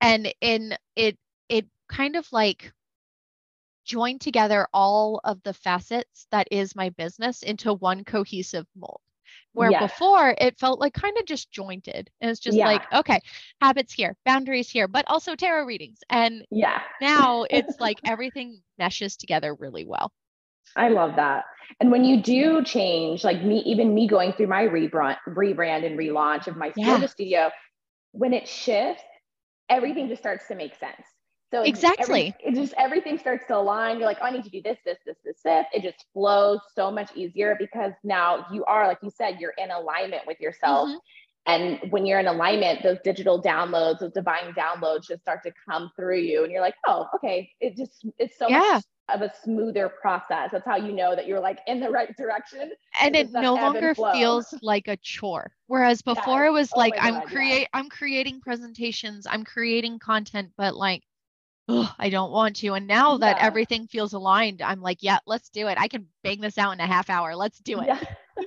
And 0.00 0.32
in 0.40 0.76
it 0.96 1.16
it 1.48 1.66
kind 1.88 2.16
of 2.16 2.26
like 2.32 2.72
joined 3.84 4.20
together 4.20 4.66
all 4.72 5.20
of 5.24 5.42
the 5.42 5.52
facets 5.52 6.26
that 6.30 6.48
is 6.50 6.74
my 6.74 6.90
business 6.90 7.42
into 7.42 7.74
one 7.74 8.04
cohesive 8.04 8.66
mold. 8.76 9.00
Where 9.52 9.70
yes. 9.70 9.82
before 9.82 10.34
it 10.38 10.58
felt 10.58 10.80
like 10.80 10.94
kind 10.94 11.16
of 11.18 11.26
just 11.26 11.50
jointed. 11.50 12.10
And 12.20 12.30
it's 12.30 12.40
just 12.40 12.56
yeah. 12.56 12.66
like, 12.66 12.92
okay, 12.92 13.20
habits 13.60 13.92
here, 13.92 14.16
boundaries 14.24 14.68
here, 14.68 14.88
but 14.88 15.04
also 15.08 15.36
tarot 15.36 15.64
readings. 15.64 15.98
And 16.10 16.44
yeah, 16.50 16.80
now 17.00 17.44
it's 17.48 17.78
like 17.80 17.98
everything 18.04 18.60
meshes 18.78 19.16
together 19.16 19.54
really 19.54 19.84
well. 19.84 20.12
I 20.76 20.88
love 20.88 21.16
that. 21.16 21.44
And 21.80 21.90
when 21.90 22.04
you 22.04 22.20
do 22.20 22.62
change, 22.64 23.24
like 23.24 23.42
me, 23.42 23.58
even 23.66 23.94
me 23.94 24.06
going 24.08 24.32
through 24.32 24.48
my 24.48 24.66
rebrand, 24.66 25.16
rebrand 25.28 25.86
and 25.86 25.98
relaunch 25.98 26.46
of 26.46 26.56
my 26.56 26.72
yeah. 26.76 27.04
studio, 27.06 27.50
when 28.12 28.32
it 28.32 28.48
shifts, 28.48 29.02
everything 29.68 30.08
just 30.08 30.22
starts 30.22 30.46
to 30.48 30.54
make 30.54 30.74
sense. 30.76 31.06
So 31.50 31.62
exactly, 31.62 32.34
every, 32.44 32.58
it 32.58 32.60
just 32.60 32.74
everything 32.76 33.16
starts 33.18 33.46
to 33.46 33.56
align. 33.56 33.98
You're 33.98 34.08
like, 34.08 34.18
oh, 34.20 34.24
I 34.24 34.30
need 34.30 34.44
to 34.44 34.50
do 34.50 34.60
this, 34.60 34.78
this, 34.84 34.98
this, 35.06 35.16
this, 35.24 35.36
this. 35.44 35.66
It 35.72 35.82
just 35.82 36.04
flows 36.12 36.58
so 36.74 36.90
much 36.90 37.10
easier 37.14 37.56
because 37.58 37.92
now 38.02 38.46
you 38.52 38.64
are, 38.64 38.88
like 38.88 38.98
you 39.02 39.10
said, 39.10 39.38
you're 39.38 39.54
in 39.56 39.70
alignment 39.70 40.22
with 40.26 40.40
yourself. 40.40 40.88
Mm-hmm. 40.88 40.96
And 41.46 41.92
when 41.92 42.06
you're 42.06 42.18
in 42.18 42.26
alignment, 42.26 42.82
those 42.82 42.98
digital 43.04 43.40
downloads, 43.40 44.00
those 44.00 44.12
divine 44.12 44.54
downloads 44.54 45.06
just 45.06 45.20
start 45.20 45.42
to 45.44 45.52
come 45.68 45.90
through 45.94 46.20
you. 46.20 46.42
And 46.42 46.50
you're 46.50 46.62
like, 46.62 46.74
oh, 46.86 47.06
okay. 47.16 47.50
It 47.60 47.76
just, 47.76 48.04
it's 48.18 48.38
so 48.38 48.48
yeah. 48.48 48.58
much 48.58 48.84
of 49.12 49.22
a 49.22 49.32
smoother 49.42 49.88
process. 49.88 50.50
That's 50.52 50.64
how 50.64 50.76
you 50.76 50.92
know 50.92 51.14
that 51.14 51.26
you're 51.26 51.40
like 51.40 51.58
in 51.66 51.80
the 51.80 51.90
right 51.90 52.16
direction. 52.16 52.72
And 53.00 53.14
it 53.14 53.30
no 53.32 53.54
longer 53.54 53.94
feels 53.94 54.54
like 54.62 54.88
a 54.88 54.96
chore. 54.96 55.52
Whereas 55.66 56.02
before 56.02 56.44
yes. 56.44 56.48
it 56.48 56.52
was 56.52 56.70
oh 56.74 56.78
like 56.78 56.94
I'm 56.98 57.22
create 57.22 57.62
yeah. 57.62 57.68
I'm 57.74 57.88
creating 57.88 58.40
presentations, 58.40 59.26
I'm 59.28 59.44
creating 59.44 59.98
content, 59.98 60.50
but 60.56 60.74
like 60.74 61.02
oh, 61.68 61.92
I 61.98 62.10
don't 62.10 62.32
want 62.32 62.56
to. 62.56 62.74
And 62.74 62.86
now 62.86 63.18
that 63.18 63.36
yeah. 63.38 63.46
everything 63.46 63.86
feels 63.86 64.12
aligned, 64.12 64.62
I'm 64.62 64.80
like, 64.80 64.98
yeah, 65.00 65.18
let's 65.26 65.48
do 65.50 65.68
it. 65.68 65.78
I 65.78 65.88
can 65.88 66.06
bang 66.22 66.40
this 66.40 66.58
out 66.58 66.72
in 66.72 66.80
a 66.80 66.86
half 66.86 67.10
hour. 67.10 67.34
Let's 67.34 67.58
do 67.58 67.80
it. 67.80 67.86
Yeah. 67.86 68.00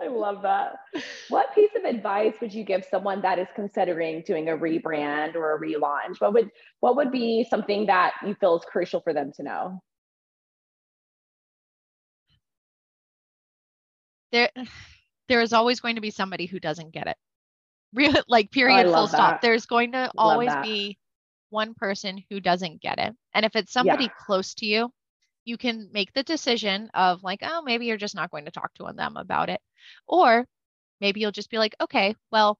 I 0.00 0.08
love 0.08 0.40
that. 0.42 0.76
What 1.28 1.54
piece 1.54 1.70
of 1.76 1.84
advice 1.84 2.34
would 2.40 2.54
you 2.54 2.64
give 2.64 2.86
someone 2.90 3.20
that 3.20 3.38
is 3.38 3.48
considering 3.54 4.22
doing 4.22 4.48
a 4.48 4.56
rebrand 4.56 5.34
or 5.34 5.54
a 5.54 5.60
relaunch? 5.60 6.20
What 6.20 6.32
would 6.32 6.50
what 6.80 6.96
would 6.96 7.12
be 7.12 7.46
something 7.48 7.86
that 7.86 8.14
you 8.26 8.34
feel 8.34 8.56
is 8.56 8.64
crucial 8.64 9.00
for 9.00 9.12
them 9.12 9.30
to 9.36 9.42
know? 9.42 9.82
There 14.32 14.50
there 15.28 15.40
is 15.40 15.52
always 15.52 15.80
going 15.80 15.94
to 15.94 16.00
be 16.00 16.10
somebody 16.10 16.46
who 16.46 16.58
doesn't 16.58 16.92
get 16.92 17.06
it. 17.06 17.16
Real 17.94 18.22
like 18.28 18.50
period 18.50 18.86
oh, 18.86 18.92
full 18.92 19.06
that. 19.06 19.12
stop. 19.12 19.40
There's 19.40 19.66
going 19.66 19.92
to 19.92 20.10
always 20.16 20.52
be 20.62 20.98
one 21.50 21.74
person 21.74 22.22
who 22.30 22.40
doesn't 22.40 22.80
get 22.80 22.98
it. 22.98 23.14
And 23.34 23.44
if 23.44 23.56
it's 23.56 23.72
somebody 23.72 24.04
yeah. 24.04 24.10
close 24.24 24.54
to 24.54 24.66
you, 24.66 24.92
you 25.44 25.56
can 25.56 25.88
make 25.92 26.12
the 26.12 26.22
decision 26.22 26.88
of 26.94 27.22
like, 27.22 27.40
oh, 27.42 27.62
maybe 27.62 27.86
you're 27.86 27.96
just 27.96 28.14
not 28.14 28.30
going 28.30 28.44
to 28.44 28.50
talk 28.50 28.72
to 28.74 28.88
them 28.94 29.16
about 29.16 29.50
it. 29.50 29.60
Or 30.06 30.46
maybe 31.00 31.20
you'll 31.20 31.32
just 31.32 31.50
be 31.50 31.58
like, 31.58 31.74
okay, 31.80 32.14
well, 32.30 32.58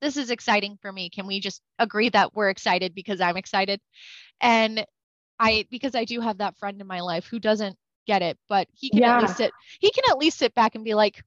this 0.00 0.16
is 0.16 0.30
exciting 0.30 0.78
for 0.82 0.92
me. 0.92 1.08
Can 1.08 1.26
we 1.26 1.40
just 1.40 1.62
agree 1.78 2.10
that 2.10 2.34
we're 2.34 2.50
excited 2.50 2.94
because 2.94 3.20
I'm 3.20 3.36
excited? 3.36 3.80
And 4.40 4.84
I, 5.38 5.66
because 5.70 5.94
I 5.94 6.04
do 6.04 6.20
have 6.20 6.38
that 6.38 6.58
friend 6.58 6.80
in 6.80 6.86
my 6.86 7.00
life 7.00 7.26
who 7.26 7.38
doesn't 7.38 7.76
get 8.06 8.22
it, 8.22 8.38
but 8.48 8.68
he 8.72 8.90
can 8.90 9.00
yeah. 9.00 9.16
at 9.16 9.22
least 9.22 9.36
sit 9.36 9.50
he 9.80 9.90
can 9.90 10.04
at 10.10 10.18
least 10.18 10.38
sit 10.38 10.54
back 10.54 10.74
and 10.74 10.84
be 10.84 10.94
like, 10.94 11.22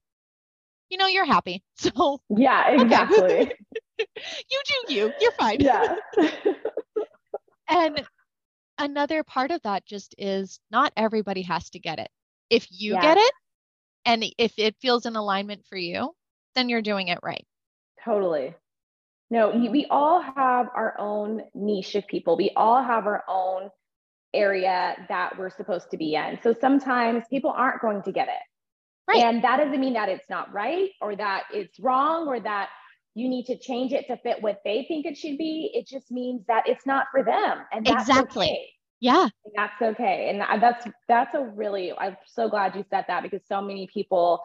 you 0.90 0.98
know, 0.98 1.08
you're 1.08 1.26
happy. 1.26 1.64
So 1.80 2.22
yeah, 2.30 2.72
exactly. 2.72 3.52
you 4.00 4.62
do 4.66 4.94
you. 4.94 5.14
You're 5.20 5.32
fine. 5.34 5.60
Yeah. 5.60 5.96
and 7.70 8.04
another 8.78 9.24
part 9.24 9.52
of 9.52 9.62
that 9.64 9.86
just 9.86 10.16
is 10.18 10.60
not 10.72 10.94
everybody 10.98 11.44
has 11.44 11.70
to 11.72 11.80
get 11.80 12.00
it. 12.00 12.10
If 12.50 12.68
you 12.72 12.94
yeah. 12.94 13.02
get 13.02 13.18
it 13.18 13.34
and 14.06 14.26
if 14.38 14.54
it 14.58 14.76
feels 14.82 15.06
in 15.06 15.16
alignment 15.16 15.66
for 15.70 15.78
you, 15.78 16.14
then 16.56 16.70
you're 16.70 16.82
doing 16.82 17.10
it 17.10 17.20
right. 17.22 17.46
Totally. 18.04 18.56
No, 19.30 19.50
we 19.50 19.86
all 19.90 20.22
have 20.22 20.70
our 20.74 20.96
own 20.98 21.44
niche 21.54 21.96
of 21.96 22.08
people. 22.08 22.38
We 22.38 22.52
all 22.56 22.82
have 22.82 23.06
our 23.06 23.26
own 23.28 23.70
area 24.38 24.96
that 25.10 25.38
we're 25.38 25.50
supposed 25.50 25.90
to 25.92 25.98
be 25.98 26.16
in. 26.16 26.40
So 26.44 26.54
sometimes 26.54 27.24
people 27.30 27.52
aren't 27.56 27.82
going 27.82 28.04
to 28.04 28.12
get 28.12 28.28
it. 28.28 28.44
Right. 29.08 29.24
And 29.24 29.44
that 29.44 29.58
doesn't 29.58 29.80
mean 29.80 29.94
that 29.94 30.10
it's 30.10 30.30
not 30.30 30.54
right 30.54 30.90
or 31.02 31.16
that 31.16 31.44
it's 31.54 31.80
wrong 31.80 32.28
or 32.28 32.40
that 32.42 32.70
you 33.16 33.30
need 33.30 33.46
to 33.46 33.58
change 33.58 33.94
it 33.94 34.06
to 34.08 34.18
fit 34.18 34.42
what 34.42 34.60
they 34.64 34.86
think 34.88 35.06
it 35.06 35.18
should 35.18 35.38
be. 35.38 35.72
It 35.74 35.88
just 35.88 36.12
means 36.12 36.44
that 36.48 36.64
it's 36.68 36.86
not 36.86 37.08
for 37.12 37.24
them. 37.24 37.60
And 37.72 37.86
that's 37.86 38.08
exactly. 38.08 38.46
Okay. 38.46 38.70
Yeah. 39.00 39.24
And 39.24 39.54
that's 39.56 39.82
okay. 39.82 40.30
And 40.30 40.62
that's 40.62 40.88
that's 41.08 41.34
a 41.36 41.42
really 41.56 41.94
I'm 41.98 42.18
so 42.26 42.50
glad 42.50 42.76
you 42.76 42.84
said 42.90 43.06
that 43.08 43.24
because 43.24 43.42
so 43.48 43.62
many 43.62 43.88
people 43.94 44.42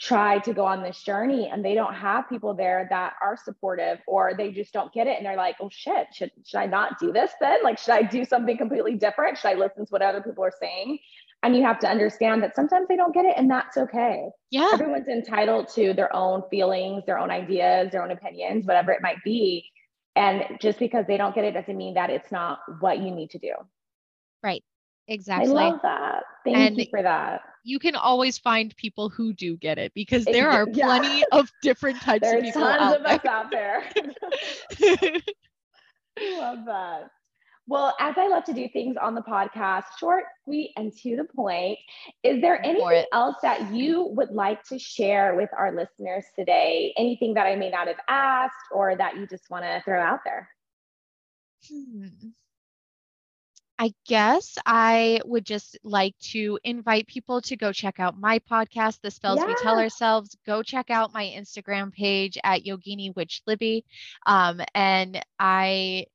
try 0.00 0.38
to 0.38 0.54
go 0.54 0.64
on 0.64 0.82
this 0.82 1.02
journey 1.02 1.48
and 1.52 1.64
they 1.64 1.74
don't 1.74 1.94
have 1.94 2.28
people 2.28 2.54
there 2.54 2.86
that 2.88 3.14
are 3.20 3.36
supportive 3.36 3.98
or 4.06 4.32
they 4.36 4.52
just 4.52 4.72
don't 4.72 4.92
get 4.92 5.08
it 5.08 5.16
and 5.16 5.26
they're 5.26 5.36
like 5.36 5.56
oh 5.60 5.68
shit 5.72 6.06
should, 6.12 6.30
should 6.46 6.58
i 6.58 6.66
not 6.66 6.98
do 7.00 7.12
this 7.12 7.32
then? 7.40 7.58
Like 7.64 7.78
should 7.78 7.94
i 7.94 8.02
do 8.02 8.24
something 8.24 8.56
completely 8.56 8.94
different? 8.94 9.38
Should 9.38 9.48
i 9.48 9.54
listen 9.54 9.84
to 9.84 9.90
what 9.90 10.02
other 10.02 10.22
people 10.22 10.44
are 10.44 10.52
saying? 10.60 10.98
And 11.42 11.56
you 11.56 11.62
have 11.62 11.78
to 11.80 11.88
understand 11.88 12.42
that 12.42 12.54
sometimes 12.54 12.86
they 12.88 12.96
don't 12.96 13.14
get 13.14 13.24
it 13.24 13.34
and 13.36 13.50
that's 13.50 13.76
okay. 13.76 14.28
Yeah. 14.50 14.70
Everyone's 14.72 15.08
entitled 15.08 15.68
to 15.74 15.92
their 15.94 16.14
own 16.14 16.42
feelings 16.48 17.04
their 17.04 17.18
own 17.18 17.30
ideas 17.30 17.90
their 17.90 18.04
own 18.04 18.12
opinions 18.12 18.66
whatever 18.66 18.92
it 18.92 19.02
might 19.02 19.22
be. 19.24 19.68
And 20.14 20.44
just 20.60 20.78
because 20.78 21.06
they 21.06 21.16
don't 21.16 21.34
get 21.34 21.44
it 21.44 21.52
doesn't 21.52 21.76
mean 21.76 21.94
that 21.94 22.10
it's 22.10 22.30
not 22.30 22.60
what 22.80 22.98
you 22.98 23.10
need 23.10 23.30
to 23.30 23.38
do. 23.38 23.52
Right 24.44 24.62
Exactly. 25.08 25.50
I 25.50 25.52
love 25.52 25.80
that. 25.82 26.22
Thank 26.44 26.56
and 26.56 26.78
you 26.78 26.86
for 26.90 27.02
that. 27.02 27.40
You 27.64 27.78
can 27.78 27.96
always 27.96 28.38
find 28.38 28.76
people 28.76 29.08
who 29.08 29.32
do 29.32 29.56
get 29.56 29.78
it 29.78 29.92
because 29.94 30.24
there 30.24 30.50
are 30.50 30.66
plenty 30.72 31.20
yeah. 31.20 31.24
of 31.32 31.50
different 31.62 32.00
types 32.00 32.22
There's 32.22 32.40
of 32.40 32.44
people 32.44 32.62
There's 32.62 32.78
tons 32.78 32.94
out 32.94 32.96
of 32.96 33.04
there. 33.04 33.14
us 33.14 33.24
out 33.24 35.10
there. 35.10 35.20
I 36.18 36.38
love 36.38 36.64
that. 36.66 37.10
Well, 37.66 37.94
as 38.00 38.14
I 38.16 38.28
love 38.28 38.44
to 38.44 38.54
do 38.54 38.66
things 38.72 38.96
on 39.00 39.14
the 39.14 39.20
podcast, 39.20 39.84
short, 40.00 40.24
sweet, 40.44 40.72
and 40.76 40.90
to 41.02 41.16
the 41.16 41.24
point, 41.24 41.78
is 42.22 42.40
there 42.40 42.64
anything 42.64 43.04
else 43.12 43.36
that 43.42 43.74
you 43.74 44.06
would 44.14 44.30
like 44.30 44.62
to 44.64 44.78
share 44.78 45.34
with 45.36 45.50
our 45.56 45.74
listeners 45.74 46.24
today? 46.34 46.94
Anything 46.96 47.34
that 47.34 47.46
I 47.46 47.56
may 47.56 47.68
not 47.68 47.86
have 47.86 48.00
asked 48.08 48.54
or 48.72 48.96
that 48.96 49.16
you 49.16 49.26
just 49.26 49.50
want 49.50 49.64
to 49.64 49.82
throw 49.84 50.00
out 50.00 50.20
there? 50.24 50.48
Hmm. 51.68 52.06
I 53.78 53.92
guess 54.06 54.58
I 54.66 55.20
would 55.24 55.44
just 55.44 55.78
like 55.84 56.18
to 56.32 56.58
invite 56.64 57.06
people 57.06 57.40
to 57.42 57.56
go 57.56 57.72
check 57.72 58.00
out 58.00 58.18
my 58.18 58.40
podcast, 58.40 59.00
The 59.02 59.10
Spells 59.10 59.38
yeah. 59.38 59.46
We 59.46 59.54
Tell 59.62 59.78
Ourselves. 59.78 60.36
Go 60.44 60.64
check 60.64 60.90
out 60.90 61.14
my 61.14 61.24
Instagram 61.24 61.92
page 61.92 62.38
at 62.42 62.64
Yogini 62.64 63.14
Witch 63.14 63.40
Libby. 63.46 63.84
Um, 64.26 64.60
and 64.74 65.24
I 65.38 66.06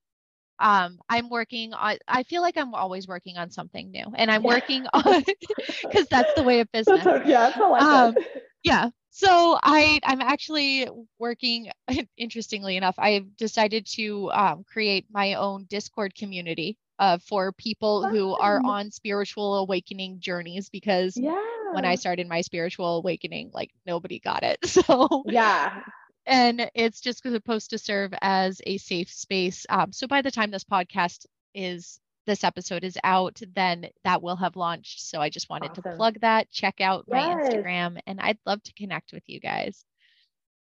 um, 0.59 0.99
I'm 1.09 1.29
working 1.29 1.73
on 1.73 1.97
I 2.07 2.23
feel 2.23 2.41
like 2.41 2.57
I'm 2.57 2.73
always 2.73 3.07
working 3.07 3.37
on 3.37 3.49
something 3.49 3.91
new. 3.91 4.05
And 4.15 4.29
I'm 4.29 4.43
working 4.43 4.85
on 4.93 5.23
because 5.83 6.07
that's 6.07 6.33
the 6.35 6.43
way 6.43 6.59
of 6.59 6.69
business. 6.73 7.03
That's, 7.03 7.27
yeah, 7.27 7.39
that's 7.45 7.55
how 7.55 7.73
I 7.73 8.07
um, 8.07 8.15
yeah. 8.63 8.89
So 9.15 9.59
I 9.61 9.99
I'm 10.03 10.21
actually 10.21 10.89
working 11.19 11.69
interestingly 12.17 12.77
enough, 12.77 12.95
I've 12.97 13.37
decided 13.37 13.85
to 13.93 14.31
um, 14.31 14.63
create 14.63 15.05
my 15.11 15.35
own 15.35 15.65
Discord 15.69 16.15
community 16.15 16.77
uh, 16.97 17.19
for 17.19 17.51
people 17.51 18.07
who 18.07 18.33
are 18.33 18.59
on 18.65 18.89
spiritual 18.89 19.57
awakening 19.57 20.19
journeys 20.19 20.69
because 20.69 21.15
yeah. 21.15 21.39
when 21.73 21.85
I 21.85 21.93
started 21.93 22.27
my 22.27 22.41
spiritual 22.41 22.97
awakening, 22.97 23.51
like 23.53 23.69
nobody 23.85 24.19
got 24.19 24.41
it. 24.41 24.57
So 24.67 25.23
yeah. 25.27 25.81
And 26.25 26.71
it's 26.73 26.99
just 26.99 27.21
supposed 27.21 27.69
to 27.69 27.77
serve 27.77 28.13
as 28.19 28.61
a 28.65 28.77
safe 28.77 29.11
space. 29.11 29.67
Um, 29.69 29.91
so 29.91 30.07
by 30.07 30.23
the 30.23 30.31
time 30.31 30.49
this 30.49 30.63
podcast 30.63 31.27
is 31.53 31.99
this 32.25 32.43
episode 32.43 32.83
is 32.83 32.97
out, 33.03 33.39
then 33.55 33.87
that 34.03 34.21
will 34.21 34.35
have 34.35 34.55
launched. 34.55 35.01
So 35.07 35.19
I 35.19 35.29
just 35.29 35.49
wanted 35.49 35.71
awesome. 35.71 35.83
to 35.83 35.95
plug 35.95 36.19
that. 36.21 36.49
Check 36.51 36.81
out 36.81 37.05
yes. 37.07 37.13
my 37.13 37.35
Instagram, 37.35 37.99
and 38.07 38.19
I'd 38.19 38.37
love 38.45 38.61
to 38.63 38.73
connect 38.73 39.13
with 39.13 39.23
you 39.27 39.39
guys. 39.39 39.85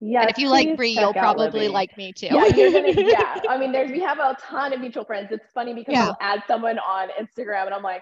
Yeah. 0.02 0.22
And 0.22 0.30
if 0.30 0.38
you 0.38 0.50
like 0.50 0.78
Brie, 0.78 0.92
you'll 0.92 1.14
probably 1.14 1.62
Libby. 1.62 1.68
like 1.74 1.98
me 1.98 2.14
too. 2.14 2.28
Yeah, 2.28 2.50
gonna, 2.50 2.92
yeah. 2.92 3.42
I 3.50 3.58
mean, 3.58 3.72
there's 3.72 3.92
we 3.92 4.00
have 4.00 4.20
a 4.20 4.38
ton 4.42 4.72
of 4.72 4.80
mutual 4.80 5.04
friends. 5.04 5.28
It's 5.32 5.52
funny 5.54 5.74
because 5.74 5.94
yeah. 5.94 6.08
I'll 6.08 6.18
add 6.22 6.44
someone 6.48 6.80
on 6.80 7.10
Instagram 7.20 7.66
and 7.66 7.74
I'm 7.74 7.84
like, 7.84 8.02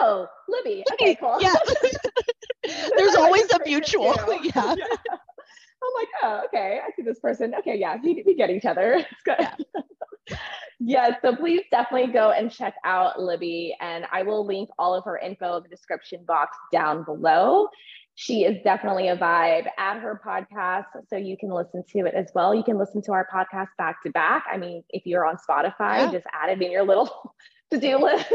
oh, 0.00 0.26
Libby. 0.48 0.82
Okay, 0.94 1.14
cool. 1.14 1.40
Yeah. 1.40 1.54
there's 2.96 3.14
always 3.14 3.50
a 3.52 3.60
mutual. 3.64 4.14
Yeah. 4.42 4.74
yeah. 4.74 4.74
I'm 4.74 5.92
like, 5.94 6.08
oh, 6.24 6.42
okay, 6.46 6.80
I 6.84 6.90
see 6.96 7.02
this 7.02 7.20
person. 7.20 7.54
Okay, 7.60 7.76
yeah, 7.78 7.96
we, 8.02 8.24
we 8.26 8.34
get 8.34 8.50
each 8.50 8.64
other. 8.64 8.94
It's 8.94 9.22
good. 9.24 9.36
Yeah. 9.38 10.36
Yeah, 10.78 11.10
so 11.22 11.34
please 11.34 11.62
definitely 11.70 12.12
go 12.12 12.32
and 12.32 12.50
check 12.50 12.74
out 12.84 13.20
Libby, 13.20 13.74
and 13.80 14.04
I 14.12 14.22
will 14.22 14.46
link 14.46 14.68
all 14.78 14.94
of 14.94 15.04
her 15.04 15.16
info 15.18 15.56
in 15.56 15.62
the 15.62 15.68
description 15.68 16.24
box 16.26 16.56
down 16.70 17.04
below. 17.04 17.68
She 18.14 18.44
is 18.44 18.62
definitely 18.64 19.08
a 19.08 19.16
vibe. 19.16 19.68
Add 19.78 20.00
her 20.00 20.20
podcast 20.24 20.86
so 21.08 21.16
you 21.16 21.36
can 21.36 21.50
listen 21.50 21.84
to 21.92 21.98
it 22.00 22.14
as 22.14 22.30
well. 22.34 22.54
You 22.54 22.62
can 22.62 22.78
listen 22.78 23.02
to 23.02 23.12
our 23.12 23.26
podcast 23.32 23.68
back 23.76 24.02
to 24.04 24.10
back. 24.10 24.44
I 24.50 24.56
mean, 24.56 24.82
if 24.88 25.04
you're 25.04 25.26
on 25.26 25.36
Spotify, 25.36 25.98
yeah. 25.98 26.12
just 26.12 26.26
add 26.32 26.50
it 26.50 26.62
in 26.62 26.70
your 26.70 26.84
little 26.84 27.34
to 27.70 27.78
do 27.78 27.98
list 27.98 28.32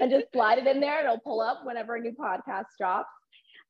and 0.00 0.10
just 0.10 0.26
slide 0.32 0.58
it 0.58 0.66
in 0.68 0.80
there. 0.80 1.02
It'll 1.02 1.18
pull 1.18 1.40
up 1.40 1.62
whenever 1.64 1.96
a 1.96 2.00
new 2.00 2.12
podcast 2.12 2.66
drops. 2.78 3.08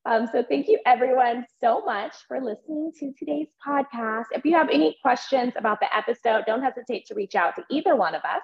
Um, 0.07 0.29
so 0.31 0.45
thank 0.49 0.69
you 0.69 0.79
everyone 0.87 1.45
so 1.61 1.81
much 1.85 2.15
for 2.29 2.41
listening 2.41 2.93
to 3.01 3.13
today's 3.19 3.49
podcast. 3.67 4.27
If 4.31 4.45
you 4.45 4.55
have 4.55 4.69
any 4.71 4.97
questions 5.03 5.55
about 5.57 5.81
the 5.81 5.95
episode, 5.95 6.45
don't 6.47 6.63
hesitate 6.63 7.07
to 7.07 7.15
reach 7.15 7.35
out 7.35 7.57
to 7.57 7.65
either 7.71 7.97
one 7.97 8.15
of 8.15 8.23
us. 8.23 8.43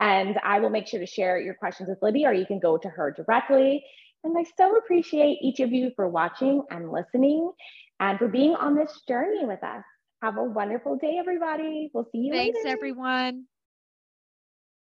And 0.00 0.38
I 0.42 0.58
will 0.58 0.70
make 0.70 0.86
sure 0.86 0.98
to 0.98 1.06
share 1.06 1.38
your 1.38 1.52
questions 1.52 1.90
with 1.90 1.98
Libby, 2.00 2.24
or 2.24 2.32
you 2.32 2.46
can 2.46 2.58
go 2.58 2.78
to 2.78 2.88
her 2.88 3.10
directly. 3.10 3.84
And 4.24 4.36
I 4.38 4.44
so 4.56 4.76
appreciate 4.76 5.38
each 5.42 5.60
of 5.60 5.70
you 5.70 5.90
for 5.96 6.08
watching 6.08 6.62
and 6.70 6.90
listening 6.90 7.52
and 8.00 8.18
for 8.18 8.28
being 8.28 8.54
on 8.54 8.74
this 8.74 9.02
journey 9.06 9.44
with 9.44 9.62
us. 9.62 9.84
Have 10.22 10.38
a 10.38 10.44
wonderful 10.44 10.96
day, 10.96 11.16
everybody. 11.18 11.90
We'll 11.92 12.08
see 12.10 12.18
you 12.18 12.32
later. 12.32 12.52
Thanks, 12.54 12.64
later. 12.64 12.76
everyone. 12.76 13.44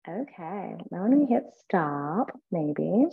Okay, 0.10 0.76
now 0.90 1.04
when 1.04 1.20
we 1.20 1.26
hit 1.26 1.44
stop, 1.66 2.32
maybe. 2.50 3.08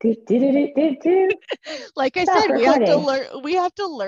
do, 0.00 0.14
do, 0.26 0.96
do. 1.00 1.28
Like 1.96 2.16
I 2.16 2.24
stop 2.24 2.42
said, 2.42 2.50
recording. 2.50 2.58
we 2.58 2.64
have 2.64 2.84
to 2.84 2.96
learn. 2.96 3.26
We 3.42 3.54
have 3.54 3.74
to 3.76 3.86
learn. 3.86 3.96